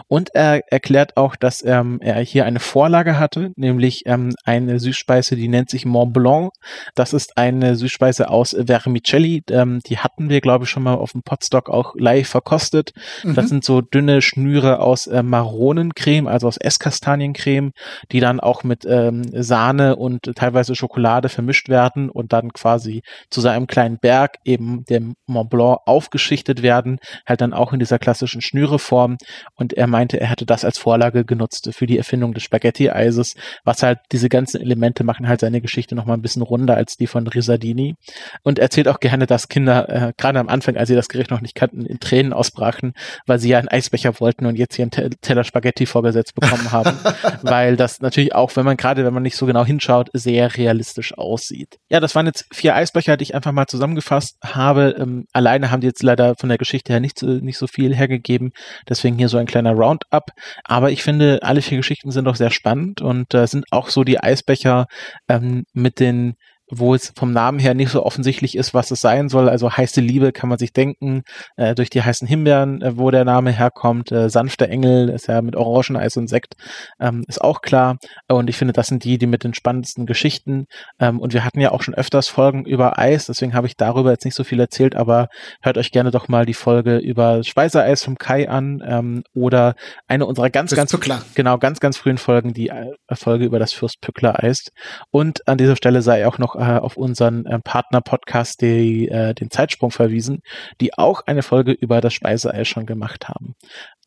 Und 0.07 0.33
er 0.33 0.61
erklärt 0.71 1.17
auch, 1.17 1.35
dass 1.35 1.63
ähm, 1.63 1.99
er 2.01 2.19
hier 2.21 2.45
eine 2.45 2.59
Vorlage 2.59 3.19
hatte, 3.19 3.51
nämlich 3.55 4.03
ähm, 4.05 4.33
eine 4.43 4.79
Süßspeise, 4.79 5.35
die 5.35 5.47
nennt 5.47 5.69
sich 5.69 5.85
Mont 5.85 6.13
Blanc. 6.13 6.51
Das 6.95 7.13
ist 7.13 7.37
eine 7.37 7.75
Süßspeise 7.75 8.29
aus 8.29 8.55
Vermicelli. 8.65 9.43
Ähm, 9.49 9.79
die 9.85 9.97
hatten 9.97 10.29
wir, 10.29 10.41
glaube 10.41 10.65
ich, 10.65 10.69
schon 10.69 10.83
mal 10.83 10.95
auf 10.95 11.11
dem 11.11 11.23
Potstock 11.23 11.69
auch 11.73 11.95
live 11.97 12.27
verkostet. 12.27 12.93
Mhm. 13.23 13.35
Das 13.35 13.49
sind 13.49 13.63
so 13.63 13.81
dünne 13.81 14.21
Schnüre 14.21 14.79
aus 14.79 15.07
äh, 15.07 15.23
Maronencreme, 15.23 16.27
also 16.27 16.47
aus 16.47 16.57
Esskastaniencreme, 16.57 17.71
die 18.11 18.19
dann 18.19 18.39
auch 18.39 18.63
mit 18.63 18.85
ähm, 18.85 19.23
Sahne 19.33 19.95
und 19.95 20.31
teilweise 20.35 20.75
Schokolade 20.75 21.29
vermischt 21.29 21.69
werden 21.69 22.09
und 22.09 22.33
dann 22.33 22.53
quasi 22.53 23.01
zu 23.29 23.41
seinem 23.41 23.67
kleinen 23.67 23.97
Berg, 23.97 24.37
eben 24.45 24.85
dem 24.85 25.15
Mont 25.25 25.49
Blanc, 25.49 25.79
aufgeschichtet 25.85 26.61
werden, 26.61 26.99
halt 27.25 27.41
dann 27.41 27.53
auch 27.53 27.73
in 27.73 27.79
dieser 27.79 27.99
klassischen 27.99 28.41
Schnüreform. 28.41 29.17
Und 29.55 29.73
er 29.73 29.87
meinte, 29.87 30.19
er 30.19 30.27
hätte 30.27 30.45
das 30.45 30.65
als 30.65 30.77
Vorlage 30.77 31.25
genutzt 31.25 31.69
für 31.73 31.87
die 31.87 31.97
Erfindung 31.97 32.33
des 32.33 32.43
Spaghetti-Eises, 32.43 33.35
was 33.63 33.83
halt 33.83 33.99
diese 34.11 34.29
ganzen 34.29 34.61
Elemente 34.61 35.03
machen 35.03 35.27
halt 35.27 35.39
seine 35.39 35.61
Geschichte 35.61 35.95
nochmal 35.95 36.17
ein 36.17 36.21
bisschen 36.21 36.41
runder 36.41 36.75
als 36.75 36.97
die 36.97 37.07
von 37.07 37.27
Risardini. 37.27 37.95
Und 38.43 38.59
er 38.59 38.63
erzählt 38.63 38.87
auch 38.87 38.99
gerne, 38.99 39.25
dass 39.25 39.47
Kinder, 39.47 39.89
äh, 39.89 40.13
gerade 40.17 40.39
am 40.39 40.49
Anfang, 40.49 40.77
als 40.77 40.89
sie 40.89 40.95
das 40.95 41.09
Gericht 41.09 41.31
noch 41.31 41.41
nicht 41.41 41.55
kannten, 41.55 41.62
in 41.71 41.99
Tränen 41.99 42.33
ausbrachen, 42.33 42.93
weil 43.25 43.39
sie 43.39 43.49
ja 43.49 43.59
einen 43.59 43.67
Eisbecher 43.67 44.19
wollten 44.19 44.45
und 44.45 44.55
jetzt 44.55 44.75
hier 44.75 44.83
einen 44.83 45.15
Teller 45.21 45.43
Spaghetti 45.43 45.85
vorgesetzt 45.85 46.35
bekommen 46.35 46.71
haben. 46.71 46.97
weil 47.41 47.77
das 47.77 48.01
natürlich 48.01 48.35
auch, 48.35 48.55
wenn 48.55 48.65
man 48.65 48.77
gerade, 48.77 49.05
wenn 49.05 49.13
man 49.13 49.23
nicht 49.23 49.37
so 49.37 49.45
genau 49.45 49.65
hinschaut, 49.65 50.09
sehr 50.13 50.55
realistisch 50.57 51.17
aussieht. 51.17 51.77
Ja, 51.89 51.99
das 51.99 52.15
waren 52.15 52.25
jetzt 52.25 52.45
vier 52.51 52.75
Eisbecher, 52.75 53.17
die 53.17 53.23
ich 53.23 53.35
einfach 53.35 53.51
mal 53.51 53.67
zusammengefasst 53.67 54.37
habe. 54.43 54.95
Ähm, 54.99 55.25
alleine 55.33 55.71
haben 55.71 55.81
die 55.81 55.87
jetzt 55.87 56.03
leider 56.03 56.35
von 56.35 56.49
der 56.49 56.57
Geschichte 56.57 56.93
her 56.93 56.99
nicht, 56.99 57.21
nicht 57.21 57.57
so 57.57 57.67
viel 57.67 57.95
hergegeben. 57.95 58.51
Deswegen 58.87 59.17
hier 59.17 59.29
so 59.29 59.37
ein 59.37 59.45
kleiner 59.45 59.73
Roundup. 59.73 60.31
Aber 60.63 60.91
ich 60.91 61.03
finde, 61.03 61.39
alle 61.41 61.61
vier 61.61 61.77
Geschichten 61.77 62.11
sind 62.11 62.25
doch 62.25 62.35
sehr 62.35 62.51
spannend 62.51 63.01
und 63.01 63.33
äh, 63.33 63.47
sind 63.47 63.65
auch 63.71 63.89
so 63.89 64.03
die 64.03 64.19
Eisbecher 64.19 64.87
ähm, 65.27 65.65
mit 65.73 65.99
den 65.99 66.35
wo 66.79 66.95
es 66.95 67.13
vom 67.15 67.31
Namen 67.31 67.59
her 67.59 67.73
nicht 67.73 67.89
so 67.89 68.05
offensichtlich 68.05 68.55
ist, 68.55 68.73
was 68.73 68.91
es 68.91 69.01
sein 69.01 69.29
soll. 69.29 69.49
Also 69.49 69.71
heiße 69.71 70.01
Liebe 70.01 70.31
kann 70.31 70.49
man 70.49 70.57
sich 70.57 70.73
denken, 70.73 71.23
äh, 71.55 71.75
durch 71.75 71.89
die 71.89 72.01
heißen 72.01 72.27
Himbeeren, 72.27 72.81
äh, 72.81 72.97
wo 72.97 73.11
der 73.11 73.25
Name 73.25 73.51
herkommt. 73.51 74.11
Äh, 74.11 74.29
sanfter 74.29 74.69
Engel 74.69 75.09
ist 75.09 75.27
ja 75.27 75.41
mit 75.41 75.55
Orangeneis 75.55 76.17
und 76.17 76.27
Sekt, 76.27 76.55
ähm, 76.99 77.23
ist 77.27 77.41
auch 77.41 77.61
klar. 77.61 77.97
Und 78.27 78.49
ich 78.49 78.57
finde, 78.57 78.73
das 78.73 78.87
sind 78.87 79.03
die, 79.03 79.17
die 79.17 79.27
mit 79.27 79.43
den 79.43 79.53
spannendsten 79.53 80.05
Geschichten. 80.05 80.65
Ähm, 80.99 81.19
und 81.19 81.33
wir 81.33 81.43
hatten 81.43 81.59
ja 81.59 81.71
auch 81.71 81.81
schon 81.81 81.93
öfters 81.93 82.27
Folgen 82.27 82.65
über 82.65 82.99
Eis, 82.99 83.25
deswegen 83.25 83.53
habe 83.53 83.67
ich 83.67 83.77
darüber 83.77 84.11
jetzt 84.11 84.25
nicht 84.25 84.35
so 84.35 84.43
viel 84.43 84.59
erzählt, 84.59 84.95
aber 84.95 85.27
hört 85.61 85.77
euch 85.77 85.91
gerne 85.91 86.11
doch 86.11 86.27
mal 86.27 86.45
die 86.45 86.53
Folge 86.53 86.97
über 86.97 87.43
Speiseeis 87.43 88.03
vom 88.03 88.17
Kai 88.17 88.49
an 88.49 88.83
ähm, 88.85 89.23
oder 89.33 89.75
eine 90.07 90.25
unserer 90.25 90.49
ganz, 90.49 90.73
ganz, 90.75 90.95
genau, 91.35 91.57
ganz, 91.57 91.79
ganz 91.79 91.97
frühen 91.97 92.17
Folgen, 92.17 92.53
die 92.53 92.69
äh, 92.69 92.91
Folge 93.11 93.45
über 93.45 93.59
das 93.59 93.73
Fürstpückler 93.73 94.43
Eis. 94.43 94.71
Und 95.11 95.47
an 95.47 95.57
dieser 95.57 95.75
Stelle 95.75 96.01
sei 96.01 96.27
auch 96.27 96.37
noch 96.37 96.55
äh, 96.63 96.79
auf 96.79 96.97
unseren 96.97 97.45
äh, 97.45 97.59
Partner-Podcast, 97.59 98.63
äh, 98.63 99.33
den 99.33 99.51
Zeitsprung 99.51 99.91
verwiesen, 99.91 100.41
die 100.81 100.97
auch 100.97 101.21
eine 101.25 101.43
Folge 101.43 101.71
über 101.71 102.01
das 102.01 102.13
Speiseei 102.13 102.63
schon 102.63 102.85
gemacht 102.85 103.27
haben. 103.27 103.55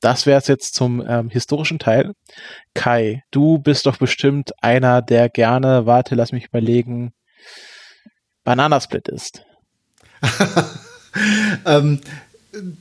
Das 0.01 0.27
wäre 0.27 0.39
es 0.39 0.47
jetzt 0.47 0.75
zum 0.75 1.05
ähm, 1.07 1.31
historischen 1.31 1.79
Teil. 1.79 2.13
Kai, 2.75 3.23
du 3.31 3.59
bist 3.59 3.87
doch 3.87 3.97
bestimmt 3.97 4.53
einer, 4.63 5.03
der 5.03 5.29
gerne, 5.29 5.87
warte, 5.87 6.15
lass 6.15 6.33
mich 6.33 6.47
überlegen, 6.47 7.13
Bananasplit 8.45 9.09
isst. 9.09 9.45
ähm, 11.67 12.01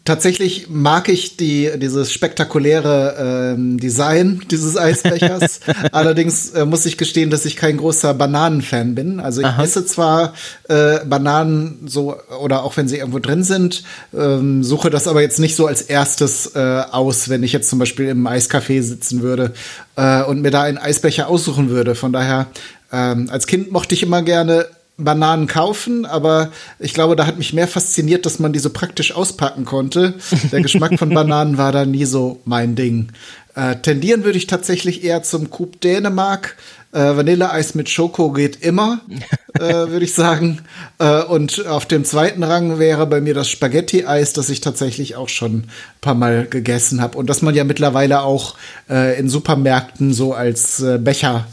tatsächlich 0.03 0.67
mag 0.69 1.09
ich 1.09 1.37
die, 1.37 1.71
dieses 1.77 2.11
spektakuläre 2.11 3.53
ähm, 3.55 3.79
Design 3.79 4.41
dieses 4.49 4.77
Eisbechers. 4.77 5.59
Allerdings 5.91 6.51
äh, 6.51 6.65
muss 6.65 6.85
ich 6.85 6.97
gestehen, 6.97 7.29
dass 7.29 7.45
ich 7.45 7.55
kein 7.55 7.77
großer 7.77 8.13
Bananenfan 8.13 8.95
bin. 8.95 9.19
Also 9.19 9.41
ich 9.41 9.47
Aha. 9.47 9.63
esse 9.63 9.85
zwar 9.85 10.33
äh, 10.69 10.99
Bananen 11.05 11.79
so 11.85 12.15
oder 12.41 12.63
auch 12.63 12.77
wenn 12.77 12.87
sie 12.87 12.97
irgendwo 12.97 13.19
drin 13.19 13.43
sind, 13.43 13.83
ähm, 14.13 14.63
suche 14.63 14.89
das 14.89 15.07
aber 15.07 15.21
jetzt 15.21 15.39
nicht 15.39 15.55
so 15.55 15.67
als 15.67 15.81
erstes 15.81 16.55
äh, 16.55 16.83
aus, 16.91 17.29
wenn 17.29 17.43
ich 17.43 17.53
jetzt 17.53 17.69
zum 17.69 17.79
Beispiel 17.79 18.07
im 18.07 18.27
Eiscafé 18.27 18.81
sitzen 18.81 19.21
würde 19.21 19.53
äh, 19.95 20.23
und 20.23 20.41
mir 20.41 20.51
da 20.51 20.63
einen 20.63 20.77
Eisbecher 20.77 21.27
aussuchen 21.27 21.69
würde. 21.69 21.95
Von 21.95 22.13
daher 22.13 22.47
ähm, 22.91 23.27
als 23.29 23.47
Kind 23.47 23.71
mochte 23.71 23.95
ich 23.95 24.03
immer 24.03 24.21
gerne 24.21 24.67
Bananen 24.97 25.47
kaufen, 25.47 26.05
aber 26.05 26.51
ich 26.79 26.93
glaube, 26.93 27.15
da 27.15 27.27
hat 27.27 27.37
mich 27.37 27.53
mehr 27.53 27.67
fasziniert, 27.67 28.25
dass 28.25 28.39
man 28.39 28.53
die 28.53 28.59
so 28.59 28.69
praktisch 28.69 29.13
auspacken 29.13 29.65
konnte. 29.65 30.13
Der 30.51 30.61
Geschmack 30.61 30.97
von 30.97 31.09
Bananen 31.13 31.57
war 31.57 31.71
da 31.71 31.85
nie 31.85 32.05
so 32.05 32.39
mein 32.45 32.75
Ding. 32.75 33.09
Äh, 33.55 33.77
tendieren 33.77 34.23
würde 34.23 34.37
ich 34.37 34.47
tatsächlich 34.47 35.03
eher 35.03 35.23
zum 35.23 35.49
Coup 35.49 35.79
Dänemark. 35.81 36.55
Äh, 36.93 37.17
Vanilleeis 37.17 37.75
mit 37.75 37.89
Schoko 37.89 38.31
geht 38.31 38.61
immer, 38.63 39.01
äh, 39.53 39.59
würde 39.59 40.05
ich 40.05 40.13
sagen. 40.13 40.61
Äh, 40.97 41.23
und 41.23 41.65
auf 41.65 41.85
dem 41.85 42.05
zweiten 42.05 42.43
Rang 42.43 42.79
wäre 42.79 43.05
bei 43.05 43.19
mir 43.19 43.33
das 43.33 43.49
Spaghetti-Eis, 43.49 44.31
das 44.31 44.49
ich 44.49 44.61
tatsächlich 44.61 45.17
auch 45.17 45.27
schon 45.27 45.55
ein 45.55 45.69
paar 45.99 46.15
Mal 46.15 46.47
gegessen 46.47 47.01
habe. 47.01 47.17
Und 47.17 47.29
das 47.29 47.41
man 47.41 47.53
ja 47.53 47.65
mittlerweile 47.65 48.21
auch 48.21 48.55
äh, 48.89 49.19
in 49.19 49.27
Supermärkten 49.27 50.13
so 50.13 50.33
als 50.33 50.81
äh, 50.81 50.97
Becher 50.97 51.47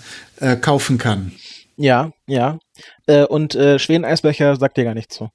kaufen 0.61 0.99
kann. 0.99 1.31
Ja, 1.83 2.13
ja. 2.29 2.61
Äh, 3.07 3.25
und 3.25 3.57
äh, 3.57 3.77
Schweden-Eisbecher 3.81 4.55
sagt 4.55 4.77
dir 4.77 4.85
gar 4.85 4.95
nichts 4.95 5.17
zu. 5.17 5.31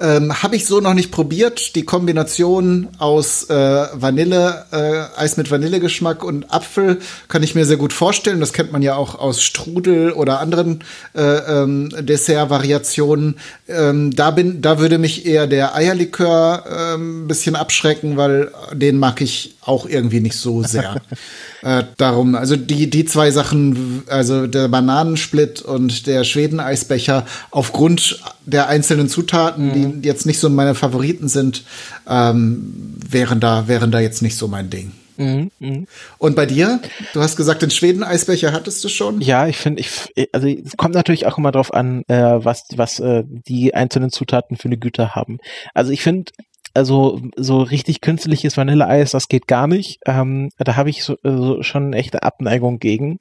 Ähm, 0.00 0.42
Habe 0.42 0.56
ich 0.56 0.64
so 0.64 0.80
noch 0.80 0.94
nicht 0.94 1.12
probiert. 1.12 1.76
Die 1.76 1.84
Kombination 1.84 2.88
aus 2.98 3.48
äh, 3.50 3.54
Vanille, 3.92 4.64
äh, 4.72 5.20
Eis 5.20 5.36
mit 5.36 5.50
Vanillegeschmack 5.50 6.24
und 6.24 6.52
Apfel 6.52 7.00
kann 7.28 7.42
ich 7.42 7.54
mir 7.54 7.66
sehr 7.66 7.76
gut 7.76 7.92
vorstellen. 7.92 8.40
Das 8.40 8.54
kennt 8.54 8.72
man 8.72 8.80
ja 8.80 8.96
auch 8.96 9.14
aus 9.18 9.42
Strudel 9.42 10.12
oder 10.12 10.40
anderen 10.40 10.82
äh, 11.14 11.22
ähm, 11.22 11.90
Dessert-Variationen. 11.98 13.38
Ähm, 13.68 14.16
da 14.16 14.30
bin, 14.30 14.62
da 14.62 14.78
würde 14.78 14.96
mich 14.96 15.26
eher 15.26 15.46
der 15.46 15.74
Eierlikör 15.74 16.64
ein 16.66 17.00
ähm, 17.00 17.28
bisschen 17.28 17.56
abschrecken, 17.56 18.16
weil 18.16 18.52
den 18.72 18.98
mag 18.98 19.20
ich 19.20 19.56
auch 19.60 19.86
irgendwie 19.86 20.20
nicht 20.20 20.36
so 20.36 20.62
sehr. 20.62 21.00
äh, 21.66 21.84
darum, 21.96 22.36
also 22.36 22.54
die, 22.54 22.88
die 22.88 23.04
zwei 23.06 23.32
Sachen, 23.32 24.04
also 24.06 24.46
der 24.46 24.68
Bananensplit 24.68 25.62
und 25.62 26.06
der 26.06 26.22
Schweden-Eisbecher, 26.22 27.26
aufgrund 27.50 28.20
der 28.44 28.68
einzelnen 28.68 29.08
Zutaten, 29.08 29.66
mhm. 29.66 30.02
die 30.02 30.08
jetzt 30.08 30.26
nicht 30.26 30.38
so 30.38 30.48
meine 30.48 30.76
Favoriten 30.76 31.26
sind, 31.26 31.64
ähm, 32.08 32.94
wären, 33.10 33.40
da, 33.40 33.66
wären 33.66 33.90
da 33.90 33.98
jetzt 33.98 34.22
nicht 34.22 34.36
so 34.36 34.46
mein 34.46 34.70
Ding. 34.70 34.92
Mhm, 35.16 35.50
mh. 35.58 35.84
Und 36.18 36.36
bei 36.36 36.46
dir? 36.46 36.80
Du 37.12 37.20
hast 37.20 37.36
gesagt, 37.36 37.62
den 37.62 37.70
Schweden-Eisbecher 37.70 38.52
hattest 38.52 38.84
du 38.84 38.88
schon? 38.88 39.20
Ja, 39.20 39.46
ich 39.48 39.56
finde, 39.56 39.80
ich, 39.80 40.28
also 40.32 40.46
es 40.46 40.76
kommt 40.76 40.94
natürlich 40.94 41.26
auch 41.26 41.38
immer 41.38 41.52
drauf 41.52 41.74
an, 41.74 42.04
äh, 42.08 42.44
was, 42.44 42.64
was 42.76 43.00
äh, 43.00 43.24
die 43.26 43.74
einzelnen 43.74 44.10
Zutaten 44.10 44.56
für 44.56 44.66
eine 44.66 44.76
Güte 44.76 45.14
haben. 45.14 45.38
Also 45.74 45.90
ich 45.90 46.02
finde, 46.02 46.30
also 46.76 47.20
so 47.36 47.62
richtig 47.62 48.00
künstliches 48.00 48.56
Vanilleeis, 48.56 49.12
das 49.12 49.28
geht 49.28 49.46
gar 49.46 49.66
nicht. 49.66 50.00
Ähm, 50.06 50.50
da 50.58 50.76
habe 50.76 50.90
ich 50.90 51.04
so, 51.04 51.16
so 51.22 51.62
schon 51.62 51.92
echte 51.92 52.22
Abneigung 52.22 52.78
gegen. 52.78 53.18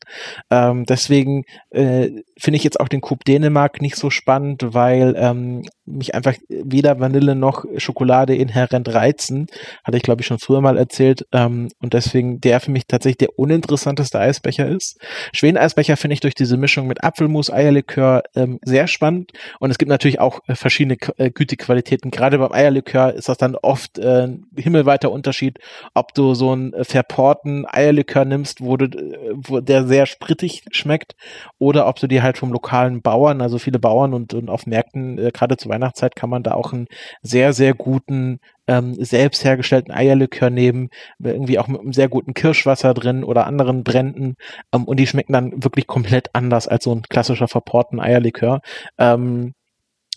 Ähm, 0.52 0.86
deswegen 0.86 1.46
äh, 1.70 2.10
finde 2.38 2.58
ich 2.58 2.64
jetzt 2.64 2.80
auch 2.80 2.88
den 2.88 3.02
Coup 3.02 3.24
Dänemark 3.24 3.82
nicht 3.82 3.96
so 3.96 4.10
spannend, 4.10 4.74
weil 4.74 5.16
ähm, 5.18 5.64
mich 5.86 6.16
einfach 6.16 6.34
weder 6.50 7.00
Vanille 7.00 7.36
noch 7.36 7.64
Schokolade 7.78 8.36
inhärent 8.36 8.94
reizen. 8.94 9.48
Hatte 9.84 9.98
ich, 9.98 10.04
glaube 10.04 10.22
ich, 10.22 10.28
schon 10.28 10.40
früher 10.40 10.62
mal 10.62 10.78
erzählt. 10.78 11.26
Ähm, 11.32 11.70
und 11.82 11.94
deswegen 11.94 12.42
der 12.42 12.60
für 12.60 12.72
mich 12.72 12.88
tatsächlich 12.88 13.18
der 13.18 13.40
uninteressanteste 13.40 14.20
Eisbecher 14.20 14.68
ist. 14.68 15.00
Schweden-Eisbecher 15.34 15.98
finde 15.98 16.16
ich 16.16 16.20
durch 16.20 16.36
diese 16.36 16.58
Mischung 16.58 16.88
mit 16.88 17.04
Apfelmus, 17.04 17.52
Eierlikör 17.52 18.24
ähm, 18.36 18.60
sehr 18.64 18.88
spannend. 18.88 19.32
Und 19.60 19.72
es 19.72 19.78
gibt 19.78 19.90
natürlich 19.90 20.20
auch 20.20 20.40
äh, 20.48 20.56
verschiedene 20.56 20.98
äh, 21.18 21.30
Gütequalitäten. 21.30 22.12
Gerade 22.12 22.40
beim 22.40 22.52
Eierlikör 22.52 23.14
ist 23.14 23.30
das 23.30 23.38
dann 23.38 23.45
oft 23.54 24.00
äh, 24.00 24.30
himmelweiter 24.58 25.12
Unterschied, 25.12 25.60
ob 25.94 26.16
du 26.16 26.34
so 26.34 26.52
einen 26.52 26.74
äh, 26.74 26.84
verporten 26.84 27.66
Eierlikör 27.68 28.26
nimmst, 28.26 28.62
wo, 28.62 28.78
du, 28.78 28.86
äh, 28.86 29.34
wo 29.36 29.60
der 29.60 29.86
sehr 29.86 30.08
sprittig 30.08 30.64
schmeckt, 30.72 31.16
oder 31.60 31.88
ob 31.88 32.00
du 32.00 32.08
dir 32.08 32.24
halt 32.24 32.40
vom 32.40 32.52
lokalen 32.52 33.04
Bauern, 33.04 33.42
also 33.42 33.60
viele 33.60 33.78
Bauern 33.78 34.14
und, 34.14 34.34
und 34.34 34.50
auf 34.50 34.66
Märkten, 34.66 35.20
äh, 35.20 35.32
gerade 35.32 35.58
zu 35.58 35.70
Weihnachtszeit 35.70 36.16
kann 36.16 36.30
man 36.30 36.42
da 36.42 36.54
auch 36.54 36.74
einen 36.74 36.88
sehr, 37.22 37.54
sehr 37.54 37.76
guten 37.76 38.40
ähm, 38.68 38.96
selbst 38.96 39.44
hergestellten 39.44 39.94
Eierlikör 39.94 40.50
nehmen, 40.50 40.90
irgendwie 41.20 41.60
auch 41.60 41.68
mit 41.68 41.82
einem 41.82 41.94
sehr 41.94 42.10
guten 42.10 42.34
Kirschwasser 42.34 42.94
drin 42.94 43.24
oder 43.24 43.46
anderen 43.46 43.84
Bränden 43.84 44.36
ähm, 44.74 44.86
und 44.86 45.00
die 45.00 45.08
schmecken 45.08 45.34
dann 45.34 45.64
wirklich 45.64 45.88
komplett 45.88 46.30
anders 46.34 46.68
als 46.68 46.86
so 46.86 46.94
ein 46.94 47.04
klassischer 47.04 47.48
verporten 47.48 48.00
Eierlikör. 48.00 48.62
Ähm, 48.98 49.54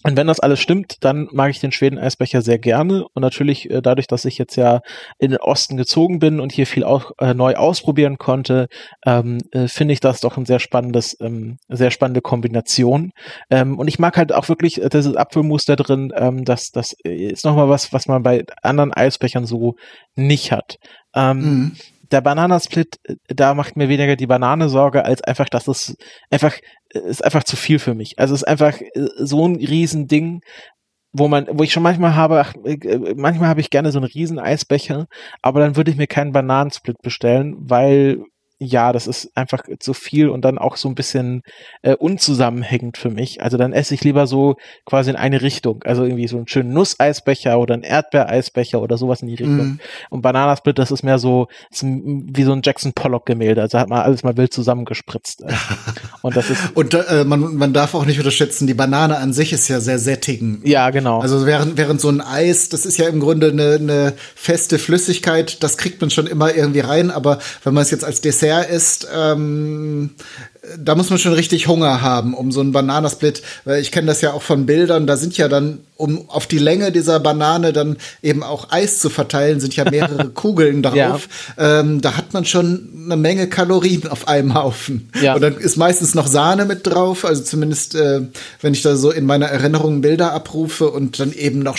und 0.05 0.17
wenn 0.17 0.29
das 0.29 0.39
alles 0.39 0.61
stimmt, 0.61 0.97
dann 1.01 1.29
mag 1.33 1.51
ich 1.51 1.61
den 1.61 1.73
Schweden-Eisbecher 1.73 2.41
sehr 2.41 2.59
gerne. 2.59 3.05
Und 3.15 3.23
natürlich 3.23 3.69
äh, 3.69 3.83
dadurch, 3.83 4.07
dass 4.07 4.25
ich 4.25 4.39
jetzt 4.39 4.57
ja 4.57 4.81
in 5.19 5.31
den 5.31 5.41
Osten 5.41 5.77
gezogen 5.77 6.21
bin 6.21 6.39
und 6.39 6.53
hier 6.53 6.67
viel 6.67 6.85
auch 6.85 7.11
äh, 7.19 7.35
neu 7.35 7.55
ausprobieren 7.55 8.17
konnte, 8.17 8.69
ähm, 9.05 9.39
äh, 9.51 9.67
finde 9.67 9.95
ich 9.95 10.01
das 10.01 10.21
doch 10.21 10.37
ein 10.37 10.47
sehr 10.47 10.61
spannendes, 10.61 11.17
ähm, 11.21 11.59
sehr 11.69 11.91
spannende 11.91 12.21
Kombination. 12.21 13.11
Ähm, 13.51 13.79
und 13.79 13.89
ich 13.89 13.99
mag 13.99 14.17
halt 14.17 14.33
auch 14.33 14.49
wirklich 14.49 14.81
äh, 14.81 14.89
dieses 14.89 15.17
Apfelmus 15.17 15.65
da 15.65 15.75
drin. 15.75 16.13
Ähm, 16.15 16.45
das, 16.45 16.71
das 16.71 16.95
ist 17.03 17.45
nochmal 17.45 17.69
was, 17.69 17.93
was 17.93 18.07
man 18.07 18.23
bei 18.23 18.45
anderen 18.63 18.93
Eisbechern 18.93 19.47
so 19.47 19.75
nicht 20.15 20.53
hat. 20.53 20.77
Ähm, 21.15 21.39
mhm 21.39 21.77
der 22.11 22.21
Bananasplit, 22.21 22.97
äh, 23.05 23.17
da 23.29 23.55
macht 23.55 23.77
mir 23.77 23.89
weniger 23.89 24.17
die 24.17 24.27
Banane 24.27 24.69
Sorge, 24.69 25.05
als 25.05 25.23
einfach, 25.23 25.49
dass 25.49 25.69
es 25.69 25.97
einfach, 26.31 26.55
äh, 26.55 26.61
ist 26.91 27.25
einfach 27.25 27.45
zu 27.45 27.57
viel 27.57 27.79
für 27.79 27.95
mich. 27.95 28.19
Also 28.19 28.35
es 28.35 28.43
ist 28.43 28.49
einfach 28.49 28.81
äh, 28.81 29.09
so 29.19 29.47
ein 29.47 29.57
Riesending, 29.57 30.41
wo 31.13 31.29
man, 31.29 31.47
wo 31.51 31.63
ich 31.63 31.73
schon 31.73 31.83
manchmal 31.83 32.15
habe, 32.15 32.41
ach, 32.41 32.55
manchmal 33.17 33.49
habe 33.49 33.61
ich 33.61 33.71
gerne 33.71 33.93
so 33.93 33.99
einen 33.99 34.09
riesen 34.09 34.39
Eisbecher, 34.39 35.07
aber 35.43 35.61
dann 35.61 35.77
würde 35.77 35.91
ich 35.91 35.97
mir 35.97 36.07
keinen 36.07 36.33
Bananensplit 36.33 36.97
bestellen, 37.03 37.57
weil 37.59 38.23
ja, 38.61 38.93
das 38.93 39.07
ist 39.07 39.31
einfach 39.37 39.63
zu 39.79 39.95
viel 39.95 40.29
und 40.29 40.45
dann 40.45 40.59
auch 40.59 40.77
so 40.77 40.89
ein 40.89 40.97
bisschen 40.97 41.43
äh, 41.83 41.95
unzusammenhängend 41.95 42.99
für 42.99 43.09
mich. 43.09 43.41
Also 43.41 43.57
dann 43.57 43.73
esse 43.73 43.95
ich 43.95 44.03
lieber 44.03 44.27
so 44.27 44.57
quasi 44.85 45.11
in 45.11 45.17
eine 45.17 45.43
Richtung. 45.43 45.85
Also 45.85 46.03
irgendwie 46.03 46.27
so 46.27 46.39
einen 46.39 46.49
schönen 46.49 46.73
Nusseisbecher 46.73 47.59
oder 47.61 47.75
einen 47.75 47.85
Erdbeereisbecher 47.85 48.83
oder 48.83 48.99
sowas 48.99 49.23
in 49.23 49.29
die 49.29 49.37
Richtung. 49.37 49.57
Mm. 49.57 49.81
Und 50.11 50.23
Bananasplit, 50.23 50.77
das 50.77 50.91
ist 50.91 51.05
mehr 51.05 51.21
so 51.21 51.47
ist 51.71 51.85
wie 51.85 52.43
so 52.43 52.53
ein 52.53 52.63
Jackson 52.65 52.93
Pollock-Gemälde. 52.95 53.63
Also 53.63 53.79
hat 53.79 53.89
man 53.89 54.01
alles 54.01 54.25
mal 54.25 54.37
wild 54.37 54.53
zusammengespritzt. 54.53 55.45
und 56.23 56.37
das 56.37 56.51
ist. 56.51 56.61
und 56.75 56.95
äh, 56.95 57.25
man, 57.25 57.55
man 57.55 57.73
darf 57.73 57.95
auch 57.95 58.07
nicht 58.07 58.19
unterschätzen, 58.19 58.67
die 58.67 58.75
Banane 58.75 59.19
an 59.19 59.33
sich 59.33 59.53
ist 59.53 59.69
ja 59.69 59.79
sehr 59.79 60.01
sättigend. 60.01 60.67
Ja, 60.67 60.91
genau. 60.91 61.21
Also 61.21 61.47
während, 61.47 61.77
während 61.77 62.01
so 62.01 62.09
ein 62.09 62.21
Eis, 62.21 62.71
das 62.71 62.87
ist 62.87 62.99
ja 62.99 63.09
im 63.09 63.21
Grunde 63.21 63.51
eine, 63.51 63.75
eine 63.75 64.15
feste 64.35 64.81
Flüssigkeit, 64.81 65.63
das 65.63 65.79
kriegt 65.79 66.01
man 66.01 66.11
schon 66.11 66.27
immer 66.27 66.53
irgendwie 66.53 66.81
rein, 66.81 67.13
aber 67.13 67.39
wenn 67.63 67.73
man 67.73 67.83
es 67.83 67.93
jetzt 67.93 68.05
als 68.05 68.21
Dessert 68.21 68.48
Dessert 68.49 68.71
ist, 68.71 69.09
ähm, 69.13 70.11
da 70.77 70.95
muss 70.95 71.11
man 71.11 71.19
schon 71.19 71.33
richtig 71.33 71.69
Hunger 71.69 72.03
haben, 72.03 72.35
um 72.35 72.53
so 72.53 72.61
einen 72.61 72.73
Bananasplit. 72.73 73.43
Ich 73.81 73.93
kenne 73.93 74.07
das 74.07 74.21
ja 74.21 74.33
auch 74.33 74.43
von 74.43 74.67
Bildern, 74.67 75.07
da 75.07 75.17
sind 75.17 75.37
ja 75.37 75.49
dann, 75.49 75.81
um 75.97 76.29
auf 76.29 76.47
die 76.47 76.59
Länge 76.59 76.93
dieser 76.93 77.21
Banane 77.21 77.73
dann 77.73 77.97
eben 78.23 78.43
auch 78.43 78.71
Eis 78.71 78.99
zu 78.99 79.11
verteilen, 79.11 79.61
sind 79.61 79.75
ja 79.77 79.89
mehrere 79.89 80.29
Kugeln 80.35 80.83
drauf. 80.83 81.29
Ja. 81.57 81.81
Ähm, 81.81 82.01
da 82.01 82.17
hat 82.17 82.33
man 82.33 82.45
schon 82.45 82.89
eine 83.07 83.17
Menge 83.17 83.49
Kalorien 83.49 84.09
auf 84.09 84.29
einem 84.29 84.55
Haufen. 84.55 85.11
Ja. 85.21 85.35
Und 85.35 85.43
dann 85.43 85.57
ist 85.57 85.77
meistens 85.77 86.15
noch 86.15 86.27
Sahne 86.27 86.65
mit 86.65 86.87
drauf, 86.87 87.25
also 87.25 87.43
zumindest, 87.43 87.95
äh, 87.95 88.23
wenn 88.61 88.75
ich 88.75 88.83
da 88.83 88.97
so 88.97 89.11
in 89.11 89.27
meiner 89.27 89.47
Erinnerung 89.47 90.01
Bilder 90.01 90.33
abrufe 90.33 90.91
und 90.91 91.21
dann 91.21 91.33
eben 91.33 91.61
noch 91.61 91.79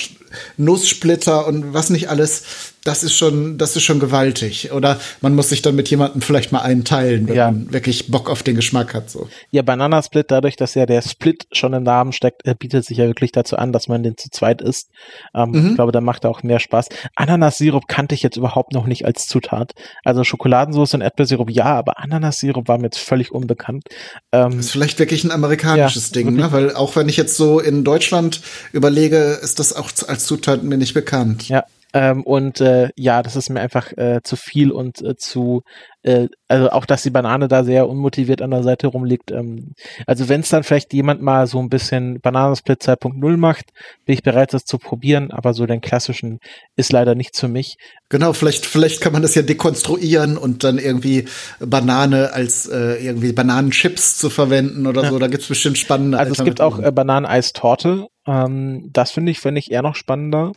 Nusssplitter 0.57 1.47
und 1.47 1.73
was 1.73 1.89
nicht 1.89 2.09
alles 2.09 2.43
das 2.83 3.03
ist 3.03 3.15
schon, 3.15 3.57
das 3.57 3.75
ist 3.75 3.83
schon 3.83 3.99
gewaltig. 3.99 4.71
Oder 4.71 4.99
man 5.21 5.35
muss 5.35 5.49
sich 5.49 5.61
dann 5.61 5.75
mit 5.75 5.89
jemandem 5.89 6.21
vielleicht 6.21 6.51
mal 6.51 6.61
einen 6.61 6.85
teilen, 6.85 7.27
wenn 7.27 7.35
ja. 7.35 7.51
man 7.51 7.71
wirklich 7.73 8.07
Bock 8.07 8.29
auf 8.29 8.41
den 8.41 8.55
Geschmack 8.55 8.78
hat. 8.87 9.09
So. 9.09 9.27
Ja, 9.51 9.61
Bananasplit, 9.61 10.31
dadurch, 10.31 10.55
dass 10.55 10.75
ja 10.75 10.85
der 10.85 11.01
Split 11.01 11.47
schon 11.51 11.73
im 11.73 11.83
Namen 11.83 12.11
steckt, 12.11 12.43
bietet 12.59 12.85
sich 12.85 12.97
ja 12.97 13.07
wirklich 13.07 13.31
dazu 13.31 13.57
an, 13.57 13.71
dass 13.71 13.87
man 13.87 14.03
den 14.03 14.17
zu 14.17 14.29
zweit 14.29 14.61
isst. 14.61 14.89
Ähm, 15.33 15.51
mhm. 15.51 15.67
Ich 15.69 15.75
glaube, 15.75 15.91
da 15.91 16.01
macht 16.01 16.23
er 16.23 16.29
auch 16.29 16.43
mehr 16.43 16.59
Spaß. 16.59 16.89
Ananassirup 17.15 17.87
kannte 17.87 18.15
ich 18.15 18.23
jetzt 18.23 18.37
überhaupt 18.37 18.73
noch 18.73 18.87
nicht 18.87 19.05
als 19.05 19.27
Zutat. 19.27 19.73
Also 20.03 20.23
Schokoladensauce 20.23 20.93
und 20.95 21.01
Erdbeersirup 21.01 21.49
ja, 21.49 21.65
aber 21.65 21.99
Ananassirup 21.99 22.67
war 22.67 22.77
mir 22.77 22.85
jetzt 22.85 22.99
völlig 22.99 23.31
unbekannt. 23.31 23.83
Ähm, 24.31 24.51
das 24.57 24.67
ist 24.67 24.71
vielleicht 24.71 24.99
wirklich 24.99 25.23
ein 25.23 25.31
amerikanisches 25.31 26.09
ja, 26.09 26.13
Ding, 26.13 26.35
ne? 26.35 26.51
Weil 26.51 26.75
auch 26.75 26.95
wenn 26.95 27.09
ich 27.09 27.17
jetzt 27.17 27.35
so 27.35 27.59
in 27.59 27.83
Deutschland 27.83 28.41
überlege, 28.71 29.39
ist 29.41 29.59
das 29.59 29.73
auch 29.73 29.89
als 30.07 30.25
Zutat 30.25 30.63
mir 30.63 30.77
nicht 30.77 30.93
bekannt. 30.93 31.47
Ja, 31.49 31.63
ähm, 31.91 32.23
und 32.23 32.61
äh, 32.61 32.89
ja, 32.95 33.23
das 33.23 33.35
ist 33.35 33.49
mir 33.49 33.61
einfach 33.61 33.91
äh, 33.97 34.21
zu 34.23 34.35
viel 34.35 34.71
und 34.71 35.01
äh, 35.01 35.15
zu, 35.15 35.63
äh, 36.03 36.27
also 36.47 36.69
auch, 36.69 36.85
dass 36.85 37.01
die 37.01 37.09
Banane 37.09 37.47
da 37.47 37.63
sehr 37.63 37.89
unmotiviert 37.89 38.43
an 38.43 38.51
der 38.51 38.61
Seite 38.61 38.87
rumliegt. 38.87 39.31
Ähm, 39.31 39.73
also 40.05 40.29
wenn 40.29 40.41
es 40.41 40.49
dann 40.49 40.63
vielleicht 40.63 40.93
jemand 40.93 41.23
mal 41.23 41.47
so 41.47 41.59
ein 41.59 41.69
bisschen 41.69 42.21
Bananensplit 42.21 42.83
2.0 42.83 43.37
macht, 43.37 43.71
bin 44.05 44.13
ich 44.13 44.21
bereit, 44.21 44.53
das 44.53 44.65
zu 44.65 44.77
probieren, 44.77 45.31
aber 45.31 45.55
so 45.55 45.65
den 45.65 45.81
klassischen 45.81 46.39
ist 46.75 46.91
leider 46.91 47.15
nichts 47.15 47.39
für 47.39 47.47
mich. 47.47 47.77
Genau, 48.09 48.33
vielleicht, 48.33 48.67
vielleicht 48.67 49.01
kann 49.01 49.13
man 49.13 49.23
das 49.23 49.33
ja 49.33 49.41
dekonstruieren 49.41 50.37
und 50.37 50.63
dann 50.63 50.77
irgendwie 50.77 51.25
Banane 51.59 52.33
als 52.33 52.67
äh, 52.67 53.03
irgendwie 53.03 53.33
Bananenchips 53.33 54.19
zu 54.19 54.29
verwenden 54.29 54.85
oder 54.85 55.03
ja. 55.03 55.09
so. 55.09 55.17
Da 55.17 55.27
gibt's 55.27 55.47
bestimmt 55.47 55.79
spannende 55.79 56.19
Also 56.19 56.33
es 56.33 56.43
gibt 56.43 56.61
auch 56.61 56.77
äh, 56.77 56.91
Bananeneistorte 56.91 58.09
ähm, 58.29 58.91
das 58.93 59.09
finde 59.09 59.31
ich, 59.31 59.39
finde 59.39 59.57
ich 59.57 59.71
eher 59.71 59.81
noch 59.81 59.95
spannender. 59.95 60.51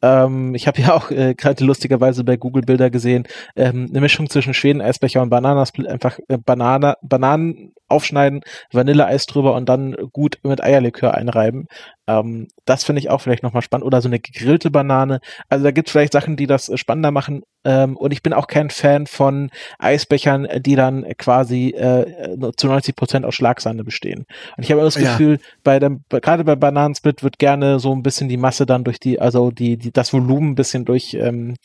Ähm, 0.00 0.54
ich 0.54 0.66
habe 0.66 0.80
ja 0.82 0.94
auch 0.94 1.10
äh, 1.10 1.34
gerade 1.34 1.62
lustigerweise 1.64 2.24
bei 2.24 2.36
Google 2.36 2.62
Bilder 2.62 2.88
gesehen, 2.88 3.28
ähm, 3.54 3.86
eine 3.90 4.00
Mischung 4.00 4.30
zwischen 4.30 4.54
Schweden-Eisbecher 4.54 5.20
und 5.20 5.28
Bananasplit, 5.28 5.86
einfach 5.86 6.18
äh, 6.28 6.38
Banane, 6.38 6.96
Bananen 7.02 7.74
aufschneiden, 7.88 8.42
Vanilleeis 8.72 9.26
drüber 9.26 9.54
und 9.54 9.68
dann 9.68 9.96
gut 10.12 10.38
mit 10.42 10.62
Eierlikör 10.62 11.14
einreiben. 11.14 11.66
Ähm, 12.08 12.48
das 12.64 12.84
finde 12.84 13.00
ich 13.00 13.10
auch 13.10 13.20
vielleicht 13.20 13.42
nochmal 13.42 13.62
spannend. 13.62 13.86
Oder 13.86 14.00
so 14.00 14.08
eine 14.08 14.18
gegrillte 14.18 14.70
Banane. 14.70 15.20
Also 15.48 15.64
da 15.64 15.70
gibt 15.70 15.88
es 15.88 15.92
vielleicht 15.92 16.12
Sachen, 16.12 16.36
die 16.36 16.46
das 16.46 16.68
äh, 16.68 16.76
spannender 16.76 17.10
machen. 17.10 17.42
Ähm, 17.64 17.96
und 17.96 18.12
ich 18.12 18.22
bin 18.22 18.32
auch 18.32 18.46
kein 18.46 18.70
Fan 18.70 19.06
von 19.06 19.50
Eisbechern, 19.78 20.48
die 20.60 20.74
dann 20.74 21.04
quasi 21.18 21.70
äh, 21.70 22.36
zu 22.56 22.66
90 22.66 22.96
Prozent 22.96 23.26
aus 23.26 23.34
Schlagsahne 23.34 23.84
bestehen. 23.84 24.24
Und 24.56 24.64
ich 24.64 24.72
habe 24.72 24.80
das 24.82 24.94
Gefühl, 24.94 25.32
ja. 25.32 25.46
bei 25.64 25.78
dem, 25.78 26.04
gerade 26.08 26.44
bei 26.44 26.56
Bananensplit 26.56 27.22
wird 27.22 27.38
gerne 27.38 27.78
so 27.78 27.92
ein 27.92 28.02
bisschen 28.02 28.28
die 28.28 28.36
Masse 28.36 28.64
dann 28.64 28.84
durch 28.84 29.00
die, 29.00 29.20
also 29.20 29.50
die, 29.50 29.76
die 29.76 29.92
das 29.92 30.12
Volumen 30.12 30.52
ein 30.52 30.54
bisschen 30.54 30.84
durch 30.84 31.14
ähm, 31.14 31.56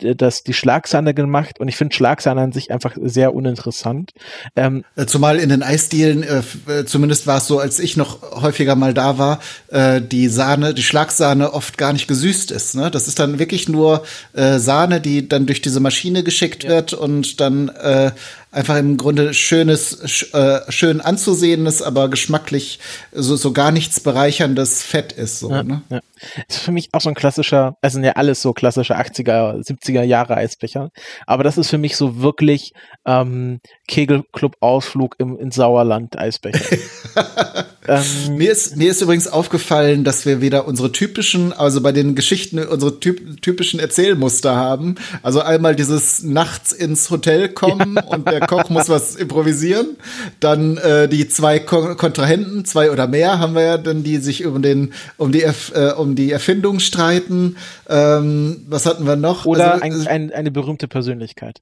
das, 0.00 0.42
die 0.44 0.54
Schlagsahne 0.54 1.14
gemacht 1.14 1.60
und 1.60 1.68
ich 1.68 1.76
finde 1.76 1.94
Schlagsahne 1.94 2.40
an 2.40 2.52
sich 2.52 2.70
einfach 2.70 2.96
sehr 3.00 3.34
uninteressant. 3.34 4.12
Ähm, 4.56 4.84
äh, 4.96 5.06
Zumal 5.06 5.38
in 5.38 5.48
den 5.48 5.62
Eisdielen, 5.62 6.22
äh, 6.22 6.42
äh, 6.70 6.84
zumindest 6.84 7.26
war 7.26 7.38
es 7.38 7.46
so, 7.46 7.58
als 7.58 7.78
ich 7.78 7.96
noch 7.96 8.40
häufiger 8.40 8.76
mal 8.76 8.94
da 8.94 9.18
war, 9.18 9.40
äh, 9.68 10.00
die 10.00 10.28
Sahne, 10.28 10.74
die 10.74 10.82
Schlagsahne 10.82 11.52
oft 11.52 11.78
gar 11.78 11.92
nicht 11.92 12.08
gesüßt 12.08 12.50
ist. 12.50 12.74
Ne? 12.74 12.90
Das 12.90 13.08
ist 13.08 13.18
dann 13.18 13.38
wirklich 13.38 13.68
nur 13.68 14.04
äh, 14.34 14.58
Sahne, 14.58 15.00
die 15.00 15.28
dann 15.28 15.46
durch 15.46 15.60
diese 15.60 15.80
Maschine 15.80 16.22
geschickt 16.22 16.64
ja. 16.64 16.70
wird 16.70 16.92
und 16.92 17.40
dann 17.40 17.68
äh, 17.68 18.12
einfach 18.50 18.76
im 18.76 18.96
Grunde 18.96 19.34
schönes, 19.34 20.32
äh, 20.32 20.60
schön 20.70 21.00
anzusehendes, 21.00 21.82
aber 21.82 22.08
geschmacklich 22.08 22.78
so, 23.12 23.36
so 23.36 23.52
gar 23.52 23.70
nichts 23.70 24.00
bereicherndes 24.00 24.82
Fett 24.82 25.12
ist. 25.12 25.40
So, 25.40 25.50
ja, 25.50 25.62
ne? 25.62 25.82
ja. 25.90 26.00
Ist 26.48 26.58
für 26.58 26.72
mich 26.72 26.88
auch 26.92 27.00
so 27.00 27.08
ein 27.08 27.14
klassischer, 27.14 27.76
es 27.80 27.92
sind 27.92 28.04
ja 28.04 28.12
alles 28.12 28.42
so 28.42 28.52
klassische 28.52 28.98
80er, 28.98 29.64
70er 29.64 30.02
Jahre 30.02 30.36
Eisbecher. 30.36 30.90
Aber 31.26 31.44
das 31.44 31.58
ist 31.58 31.70
für 31.70 31.78
mich 31.78 31.96
so 31.96 32.20
wirklich 32.20 32.72
ähm, 33.06 33.60
Kegelclub-Ausflug 33.86 35.14
im 35.18 35.38
in 35.38 35.50
Sauerland 35.50 36.18
Eisbecher. 36.18 36.76
ähm, 37.88 38.36
mir, 38.36 38.50
ist, 38.50 38.76
mir 38.76 38.90
ist 38.90 39.00
übrigens 39.00 39.28
aufgefallen, 39.28 40.04
dass 40.04 40.26
wir 40.26 40.40
wieder 40.40 40.66
unsere 40.66 40.90
typischen, 40.90 41.52
also 41.52 41.80
bei 41.80 41.92
den 41.92 42.14
Geschichten 42.14 42.58
unsere 42.58 42.98
typ, 42.98 43.40
typischen 43.42 43.78
Erzählmuster 43.78 44.56
haben. 44.56 44.96
Also 45.22 45.40
einmal 45.40 45.76
dieses 45.76 46.22
nachts 46.22 46.72
ins 46.72 47.10
Hotel 47.10 47.48
kommen 47.48 47.94
ja. 47.96 48.04
und 48.04 48.28
der 48.28 48.37
Koch 48.40 48.68
muss 48.70 48.88
was 48.88 49.16
improvisieren. 49.16 49.96
Dann 50.40 50.76
äh, 50.78 51.08
die 51.08 51.28
zwei 51.28 51.58
Kon 51.58 51.96
Kontrahenten, 51.96 52.64
zwei 52.64 52.90
oder 52.90 53.06
mehr 53.06 53.38
haben 53.38 53.54
wir 53.54 53.62
ja 53.62 53.78
dann, 53.78 54.02
die 54.02 54.18
sich 54.18 54.46
um 54.46 54.62
den, 54.62 54.92
um 55.16 55.32
die, 55.32 55.42
Erf 55.42 55.72
äh, 55.74 55.92
um 55.92 56.14
die 56.14 56.30
Erfindung 56.30 56.80
streiten. 56.80 57.56
Ähm, 57.88 58.64
was 58.68 58.86
hatten 58.86 59.06
wir 59.06 59.16
noch? 59.16 59.46
Oder 59.46 59.82
also, 59.82 60.00
ein, 60.00 60.06
ein, 60.06 60.32
eine 60.32 60.50
berühmte 60.50 60.88
Persönlichkeit. 60.88 61.60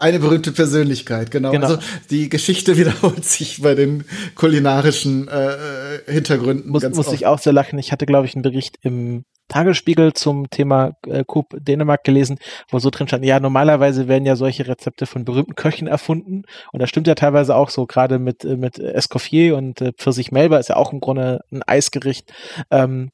Eine 0.00 0.18
berühmte 0.18 0.50
Persönlichkeit, 0.50 1.30
genau. 1.30 1.50
genau. 1.52 1.66
Also 1.66 1.78
die 2.08 2.30
Geschichte 2.30 2.76
wiederholt 2.78 3.24
sich 3.24 3.60
bei 3.60 3.74
den 3.74 4.04
kulinarischen 4.34 5.28
äh, 5.28 5.52
äh 5.52 6.12
Hintergründen. 6.12 6.70
Muss, 6.70 6.88
muss 6.90 7.12
ich 7.12 7.26
auch 7.26 7.38
sehr 7.38 7.52
lachen. 7.52 7.78
Ich 7.78 7.92
hatte, 7.92 8.06
glaube 8.06 8.26
ich, 8.26 8.34
einen 8.34 8.42
Bericht 8.42 8.78
im 8.82 9.24
Tagesspiegel 9.48 10.14
zum 10.14 10.48
Thema 10.48 10.96
äh, 11.06 11.22
Coop 11.26 11.54
Dänemark 11.58 12.02
gelesen, 12.04 12.38
wo 12.70 12.78
so 12.78 12.88
drin 12.88 13.08
stand, 13.08 13.24
ja, 13.24 13.40
normalerweise 13.40 14.08
werden 14.08 14.24
ja 14.24 14.36
solche 14.36 14.66
Rezepte 14.66 15.04
von 15.04 15.26
berühmten 15.26 15.56
Köchen 15.56 15.86
erfunden. 15.86 16.44
Und 16.72 16.80
das 16.80 16.88
stimmt 16.88 17.06
ja 17.06 17.14
teilweise 17.14 17.54
auch 17.54 17.68
so, 17.68 17.84
gerade 17.84 18.18
mit, 18.18 18.44
äh, 18.44 18.56
mit 18.56 18.78
Escoffier 18.78 19.56
und 19.56 19.82
äh, 19.82 19.92
Pfirsich 19.92 20.32
Melba 20.32 20.58
ist 20.58 20.68
ja 20.68 20.76
auch 20.76 20.92
im 20.92 21.00
Grunde 21.00 21.44
ein 21.52 21.62
Eisgericht. 21.64 22.32
Ähm, 22.70 23.10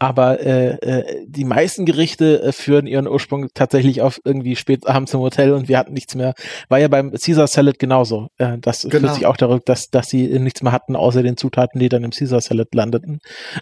aber 0.00 0.40
äh, 0.40 0.70
äh, 0.78 1.26
die 1.26 1.44
meisten 1.44 1.84
Gerichte 1.84 2.42
äh, 2.42 2.52
führen 2.52 2.86
ihren 2.86 3.06
Ursprung 3.06 3.48
tatsächlich 3.52 4.00
auf 4.00 4.18
irgendwie 4.24 4.56
spät 4.56 4.86
abends 4.86 5.12
im 5.12 5.20
Hotel 5.20 5.52
und 5.52 5.68
wir 5.68 5.76
hatten 5.76 5.92
nichts 5.92 6.14
mehr. 6.14 6.32
War 6.70 6.78
ja 6.78 6.88
beim 6.88 7.12
Caesar 7.12 7.46
Salad 7.46 7.78
genauso. 7.78 8.28
Äh, 8.38 8.56
das 8.58 8.82
genau. 8.82 9.00
führt 9.00 9.14
sich 9.14 9.26
auch 9.26 9.36
darüber, 9.36 9.60
dass, 9.62 9.90
dass 9.90 10.08
sie 10.08 10.38
nichts 10.38 10.62
mehr 10.62 10.72
hatten, 10.72 10.96
außer 10.96 11.22
den 11.22 11.36
Zutaten, 11.36 11.78
die 11.78 11.90
dann 11.90 12.02
im 12.02 12.12
Caesar 12.12 12.40
Salad 12.40 12.74
landeten. 12.74 13.20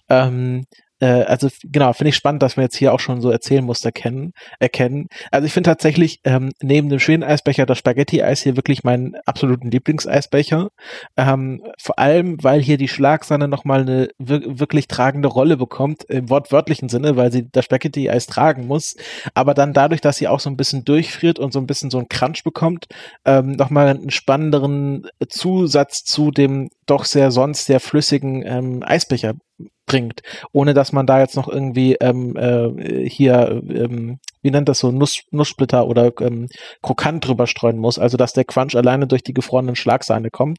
Ähm, 0.09 0.65
äh, 1.01 1.23
also 1.23 1.49
genau, 1.63 1.93
finde 1.93 2.11
ich 2.11 2.17
spannend, 2.17 2.43
dass 2.43 2.57
wir 2.57 2.65
jetzt 2.65 2.77
hier 2.77 2.93
auch 2.93 3.01
schon 3.01 3.21
so 3.21 3.31
Erzählmuster 3.31 3.93
kennen, 3.93 4.33
erkennen. 4.59 5.09
Also 5.31 5.47
ich 5.47 5.53
finde 5.53 5.71
tatsächlich 5.71 6.21
ähm, 6.25 6.53
neben 6.61 6.89
dem 6.89 6.99
schönen 6.99 7.23
Eisbecher 7.23 7.67
das 7.67 7.79
Spaghetti-Eis 7.79 8.43
hier 8.43 8.57
wirklich 8.57 8.85
meinen 8.85 9.17
absoluten 9.27 9.71
Lieblingseisbecher. 9.71 10.69
Ähm, 11.17 11.63
vor 11.79 11.99
allem, 11.99 12.43
weil 12.43 12.61
hier 12.61 12.79
die 12.79 12.89
Schlagsahne 12.89 13.49
nochmal 13.49 13.83
eine 13.83 14.09
wir 14.19 14.59
wirklich 14.59 14.89
tragende 14.89 15.29
Rolle 15.29 15.57
bekommt, 15.57 16.05
im 16.05 16.31
wortwörtlichen 16.31 16.89
Sinne, 16.89 17.17
weil 17.17 17.33
sie 17.33 17.49
das 17.51 17.65
Spaghetti-Eis 17.65 18.27
tragen 18.27 18.67
muss. 18.67 18.97
Aber 19.35 19.55
dann 19.55 19.73
dadurch, 19.73 20.01
dass 20.01 20.17
sie 20.17 20.29
auch 20.29 20.41
so 20.41 20.51
ein 20.51 20.57
bisschen 20.57 20.85
durchfriert 20.85 21.39
und 21.39 21.53
so 21.53 21.61
ein 21.61 21.67
bisschen 21.67 21.91
so 21.91 21.99
einen 21.99 22.09
Crunch 22.09 22.43
bekommt, 22.45 22.87
ähm, 23.25 23.53
nochmal 23.53 23.89
einen 23.89 24.11
spannenderen 24.11 25.09
Zusatz 25.29 26.05
zu 26.05 26.31
dem 26.31 26.71
doch 26.87 27.05
sehr 27.05 27.31
sonst 27.31 27.67
sehr 27.67 27.81
flüssigen 27.81 28.43
ähm, 28.45 28.83
Eisbecher 28.83 29.35
bringt, 29.89 30.23
ohne 30.53 30.75
dass 30.75 30.93
man 30.93 31.07
da 31.07 31.19
jetzt 31.19 31.35
noch 31.35 31.49
irgendwie 31.49 31.95
ähm, 31.95 32.37
äh, 32.37 33.09
hier, 33.09 33.63
ähm, 33.69 34.21
wie 34.43 34.51
nennt 34.51 34.69
das 34.69 34.79
so, 34.79 34.91
Nuss, 34.91 35.23
Nusssplitter 35.31 35.87
oder 35.87 36.13
ähm, 36.21 36.49
Krokant 36.83 37.27
drüber 37.27 37.47
streuen 37.47 37.79
muss, 37.79 37.99
also 37.99 38.17
dass 38.17 38.33
der 38.33 38.45
Crunch 38.45 38.77
alleine 38.77 39.07
durch 39.07 39.23
die 39.23 39.35
gefrorenen 39.35 39.77
Schlagsahne 39.77 40.31
kommt. 40.31 40.59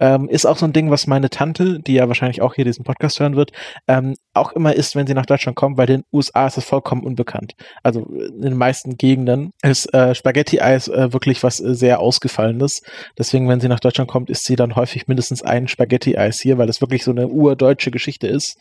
Ähm, 0.00 0.28
ist 0.28 0.46
auch 0.46 0.56
so 0.56 0.66
ein 0.66 0.72
Ding, 0.72 0.90
was 0.90 1.06
meine 1.06 1.30
Tante, 1.30 1.80
die 1.80 1.94
ja 1.94 2.08
wahrscheinlich 2.08 2.42
auch 2.42 2.54
hier 2.54 2.64
diesen 2.64 2.84
Podcast 2.84 3.20
hören 3.20 3.36
wird, 3.36 3.52
ähm, 3.86 4.14
auch 4.34 4.52
immer 4.52 4.74
isst, 4.74 4.96
wenn 4.96 5.06
sie 5.06 5.14
nach 5.14 5.26
Deutschland 5.26 5.56
kommt, 5.56 5.76
weil 5.76 5.90
in 5.90 6.00
den 6.00 6.04
USA 6.12 6.46
ist 6.46 6.58
es 6.58 6.64
vollkommen 6.64 7.02
unbekannt. 7.02 7.54
Also 7.82 8.00
in 8.00 8.42
den 8.42 8.56
meisten 8.56 8.96
Gegenden 8.96 9.52
ist 9.62 9.92
äh, 9.94 10.14
Spaghetti-Eis 10.14 10.88
äh, 10.88 11.12
wirklich 11.12 11.42
was 11.42 11.60
äh, 11.60 11.74
sehr 11.74 12.00
Ausgefallenes. 12.00 12.82
Deswegen, 13.18 13.48
wenn 13.48 13.60
sie 13.60 13.68
nach 13.68 13.80
Deutschland 13.80 14.10
kommt, 14.10 14.30
isst 14.30 14.44
sie 14.44 14.56
dann 14.56 14.76
häufig 14.76 15.08
mindestens 15.08 15.42
ein 15.42 15.68
Spaghetti-Eis 15.68 16.40
hier, 16.40 16.58
weil 16.58 16.66
das 16.66 16.80
wirklich 16.80 17.04
so 17.04 17.10
eine 17.10 17.28
urdeutsche 17.28 17.90
Geschichte 17.90 18.26
ist. 18.26 18.58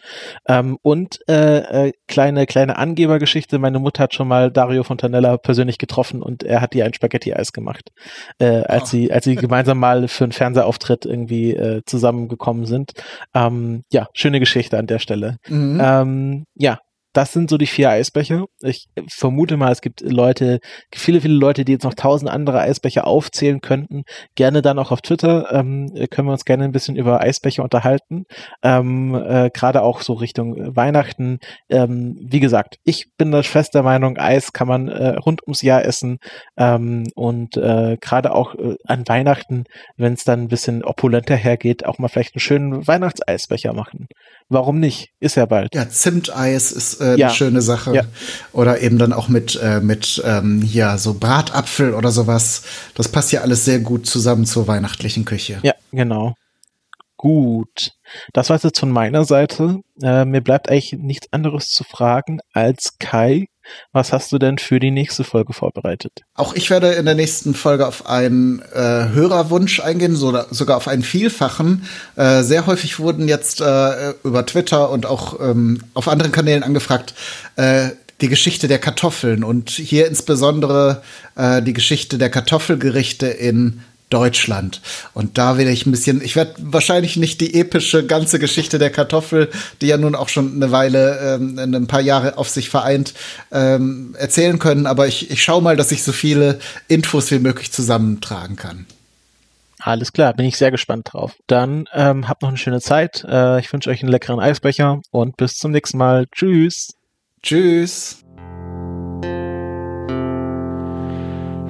Ähm, 0.47 0.77
und 0.81 1.19
äh, 1.29 1.87
äh, 1.87 1.91
kleine, 2.07 2.45
kleine 2.45 2.77
Angebergeschichte. 2.77 3.59
Meine 3.59 3.79
Mutter 3.79 4.03
hat 4.03 4.13
schon 4.13 4.27
mal 4.27 4.51
Dario 4.57 4.83
Fontanella 4.83 5.37
persönlich 5.37 5.77
getroffen 5.77 6.21
und 6.21 6.43
er 6.43 6.61
hat 6.61 6.73
ihr 6.75 6.85
ein 6.85 6.93
Spaghetti-Eis 6.93 7.53
gemacht, 7.53 7.91
äh, 8.39 8.63
als, 8.63 8.83
oh. 8.83 8.87
sie, 8.87 9.11
als 9.11 9.25
sie 9.25 9.35
gemeinsam 9.35 9.79
mal 9.79 10.07
für 10.07 10.23
einen 10.23 10.33
Fernsehauftritt 10.33 11.05
irgendwie 11.05 11.53
äh, 11.53 11.83
zusammengekommen 11.85 12.65
sind. 12.65 12.93
Ähm, 13.33 13.83
ja, 13.91 14.07
schöne 14.13 14.39
Geschichte 14.39 14.77
an 14.77 14.87
der 14.87 14.99
Stelle. 14.99 15.37
Mhm. 15.47 15.79
Ähm, 15.81 16.43
ja, 16.55 16.79
das 17.13 17.33
sind 17.33 17.49
so 17.49 17.57
die 17.57 17.67
vier 17.67 17.89
Eisbecher. 17.89 18.45
Ich 18.61 18.87
vermute 19.09 19.57
mal, 19.57 19.71
es 19.71 19.81
gibt 19.81 20.01
Leute, 20.01 20.59
viele, 20.93 21.21
viele 21.21 21.33
Leute, 21.33 21.65
die 21.65 21.71
jetzt 21.71 21.83
noch 21.83 21.95
tausend 21.95 22.29
andere 22.29 22.59
Eisbecher 22.59 23.07
aufzählen 23.07 23.61
könnten. 23.61 24.03
Gerne 24.35 24.61
dann 24.61 24.77
auch 24.79 24.91
auf 24.91 25.01
Twitter. 25.01 25.51
Ähm, 25.51 25.91
können 26.11 26.27
wir 26.27 26.33
uns 26.33 26.45
gerne 26.45 26.65
ein 26.65 26.71
bisschen 26.71 26.95
über 26.95 27.21
Eisbecher 27.21 27.63
unterhalten. 27.63 28.25
Ähm, 28.61 29.15
äh, 29.15 29.49
Gerade 29.51 29.81
auch 29.81 30.01
so 30.01 30.13
Richtung 30.13 30.75
Weihnachten. 30.75 31.39
Ähm, 31.69 32.17
wie 32.21 32.39
gesagt, 32.39 32.77
ich 32.83 33.07
bin 33.17 33.31
da 33.31 33.41
fest 33.41 33.73
der 33.73 33.83
Meinung, 33.83 34.17
Eis 34.17 34.53
kann 34.53 34.67
man 34.67 34.87
äh, 34.87 35.15
rund 35.15 35.41
ums 35.43 35.61
Jahr 35.61 35.85
essen. 35.85 36.19
Ähm, 36.57 37.07
und 37.15 37.57
äh, 37.57 37.97
gerade 37.99 38.33
auch 38.33 38.55
äh, 38.55 38.75
an 38.85 39.07
Weihnachten, 39.07 39.63
wenn 39.95 40.13
es 40.13 40.23
dann 40.23 40.41
ein 40.41 40.47
bisschen 40.47 40.83
opulenter 40.83 41.35
hergeht, 41.35 41.85
auch 41.85 41.97
mal 41.97 42.07
vielleicht 42.09 42.35
einen 42.35 42.41
schönen 42.41 42.87
Weihnachtseisbecher 42.87 43.73
machen. 43.73 44.07
Warum 44.49 44.79
nicht? 44.79 45.09
Ist 45.19 45.35
ja 45.35 45.45
bald. 45.45 45.75
Ja, 45.75 45.89
Zimteis 45.89 46.71
ist 46.71 47.01
äh, 47.01 47.17
ja. 47.17 47.27
eine 47.27 47.35
schöne 47.35 47.61
Sache. 47.61 47.93
Ja. 47.93 48.03
Oder 48.53 48.81
eben 48.81 48.97
dann 48.97 49.11
auch 49.11 49.27
mit, 49.27 49.59
äh, 49.61 49.81
mit 49.81 50.21
ähm, 50.25 50.61
ja, 50.63 50.97
so 50.97 51.15
Bratapfel 51.15 51.93
oder 51.93 52.11
sowas. 52.11 52.63
Das 52.95 53.09
passt 53.09 53.33
ja 53.33 53.41
alles 53.41 53.65
sehr 53.65 53.79
gut 53.79 54.07
zusammen 54.07 54.45
zur 54.45 54.67
weihnachtlichen 54.67 55.25
Küche. 55.25 55.59
Ja, 55.63 55.73
genau. 55.91 56.33
Gut. 57.17 57.91
Das 58.33 58.49
war 58.49 58.59
jetzt 58.61 58.79
von 58.79 58.91
meiner 58.91 59.25
Seite. 59.25 59.79
Äh, 60.01 60.23
mir 60.23 60.41
bleibt 60.41 60.69
eigentlich 60.69 60.93
nichts 60.93 61.27
anderes 61.33 61.67
zu 61.67 61.83
fragen 61.83 62.39
als 62.53 62.97
Kai. 62.99 63.47
Was 63.91 64.13
hast 64.13 64.31
du 64.31 64.37
denn 64.37 64.57
für 64.57 64.79
die 64.79 64.91
nächste 64.91 65.23
Folge 65.23 65.53
vorbereitet? 65.53 66.23
Auch 66.35 66.53
ich 66.53 66.69
werde 66.69 66.93
in 66.93 67.05
der 67.05 67.15
nächsten 67.15 67.53
Folge 67.53 67.87
auf 67.87 68.07
einen 68.07 68.61
äh, 68.73 69.09
Hörerwunsch 69.09 69.79
eingehen, 69.79 70.15
so, 70.15 70.37
sogar 70.51 70.77
auf 70.77 70.87
einen 70.87 71.03
vielfachen. 71.03 71.85
Äh, 72.15 72.43
sehr 72.43 72.65
häufig 72.65 72.99
wurden 72.99 73.27
jetzt 73.27 73.61
äh, 73.61 74.11
über 74.23 74.45
Twitter 74.45 74.89
und 74.89 75.05
auch 75.05 75.39
ähm, 75.39 75.83
auf 75.93 76.07
anderen 76.07 76.31
Kanälen 76.31 76.63
angefragt, 76.63 77.13
äh, 77.55 77.89
die 78.21 78.29
Geschichte 78.29 78.67
der 78.67 78.79
Kartoffeln 78.79 79.43
und 79.43 79.69
hier 79.69 80.07
insbesondere 80.07 81.03
äh, 81.35 81.61
die 81.61 81.73
Geschichte 81.73 82.17
der 82.17 82.29
Kartoffelgerichte 82.29 83.27
in 83.27 83.81
Deutschland. 84.09 84.81
Und 85.13 85.37
da 85.37 85.57
werde 85.57 85.71
ich 85.71 85.85
ein 85.85 85.91
bisschen, 85.91 86.21
ich 86.21 86.35
werde 86.35 86.53
wahrscheinlich 86.59 87.17
nicht 87.17 87.41
die 87.41 87.59
epische 87.59 88.05
ganze 88.05 88.39
Geschichte 88.39 88.79
der 88.79 88.89
Kartoffel, 88.89 89.49
die 89.81 89.87
ja 89.87 89.97
nun 89.97 90.15
auch 90.15 90.29
schon 90.29 90.55
eine 90.55 90.71
Weile, 90.71 91.35
ähm, 91.35 91.57
ein 91.59 91.87
paar 91.87 92.01
Jahre 92.01 92.37
auf 92.37 92.49
sich 92.49 92.69
vereint, 92.69 93.13
ähm, 93.51 94.15
erzählen 94.17 94.59
können, 94.59 94.85
aber 94.85 95.07
ich, 95.07 95.29
ich 95.29 95.43
schaue 95.43 95.61
mal, 95.61 95.75
dass 95.75 95.91
ich 95.91 96.03
so 96.03 96.11
viele 96.13 96.59
Infos 96.87 97.31
wie 97.31 97.39
möglich 97.39 97.71
zusammentragen 97.71 98.55
kann. 98.55 98.85
Alles 99.79 100.11
klar, 100.11 100.33
bin 100.33 100.45
ich 100.45 100.57
sehr 100.57 100.71
gespannt 100.71 101.09
drauf. 101.11 101.35
Dann 101.47 101.85
ähm, 101.93 102.27
habt 102.27 102.41
noch 102.41 102.49
eine 102.49 102.57
schöne 102.57 102.81
Zeit. 102.81 103.23
Äh, 103.27 103.59
ich 103.59 103.71
wünsche 103.71 103.89
euch 103.89 104.01
einen 104.01 104.11
leckeren 104.11 104.39
Eisbecher 104.39 105.01
und 105.11 105.37
bis 105.37 105.55
zum 105.55 105.71
nächsten 105.71 105.97
Mal. 105.97 106.25
Tschüss. 106.31 106.95
Tschüss. 107.43 108.26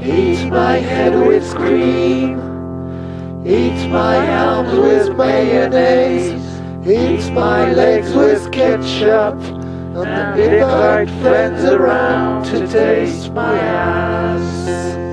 Eat 0.03 0.49
my 0.49 0.77
head 0.77 1.15
with 1.27 1.49
cream. 1.55 2.37
Eat 3.45 3.89
my 3.89 4.17
arms 4.29 4.73
with 4.77 5.15
mayonnaise. 5.17 6.43
Eat 6.87 7.31
my 7.33 7.71
legs 7.71 8.13
with 8.13 8.51
ketchup. 8.51 9.35
And 9.95 10.39
invite 10.39 11.09
friends 11.21 11.63
around 11.63 12.45
to 12.45 12.67
taste 12.67 13.31
my 13.33 13.57
ass. 13.57 15.06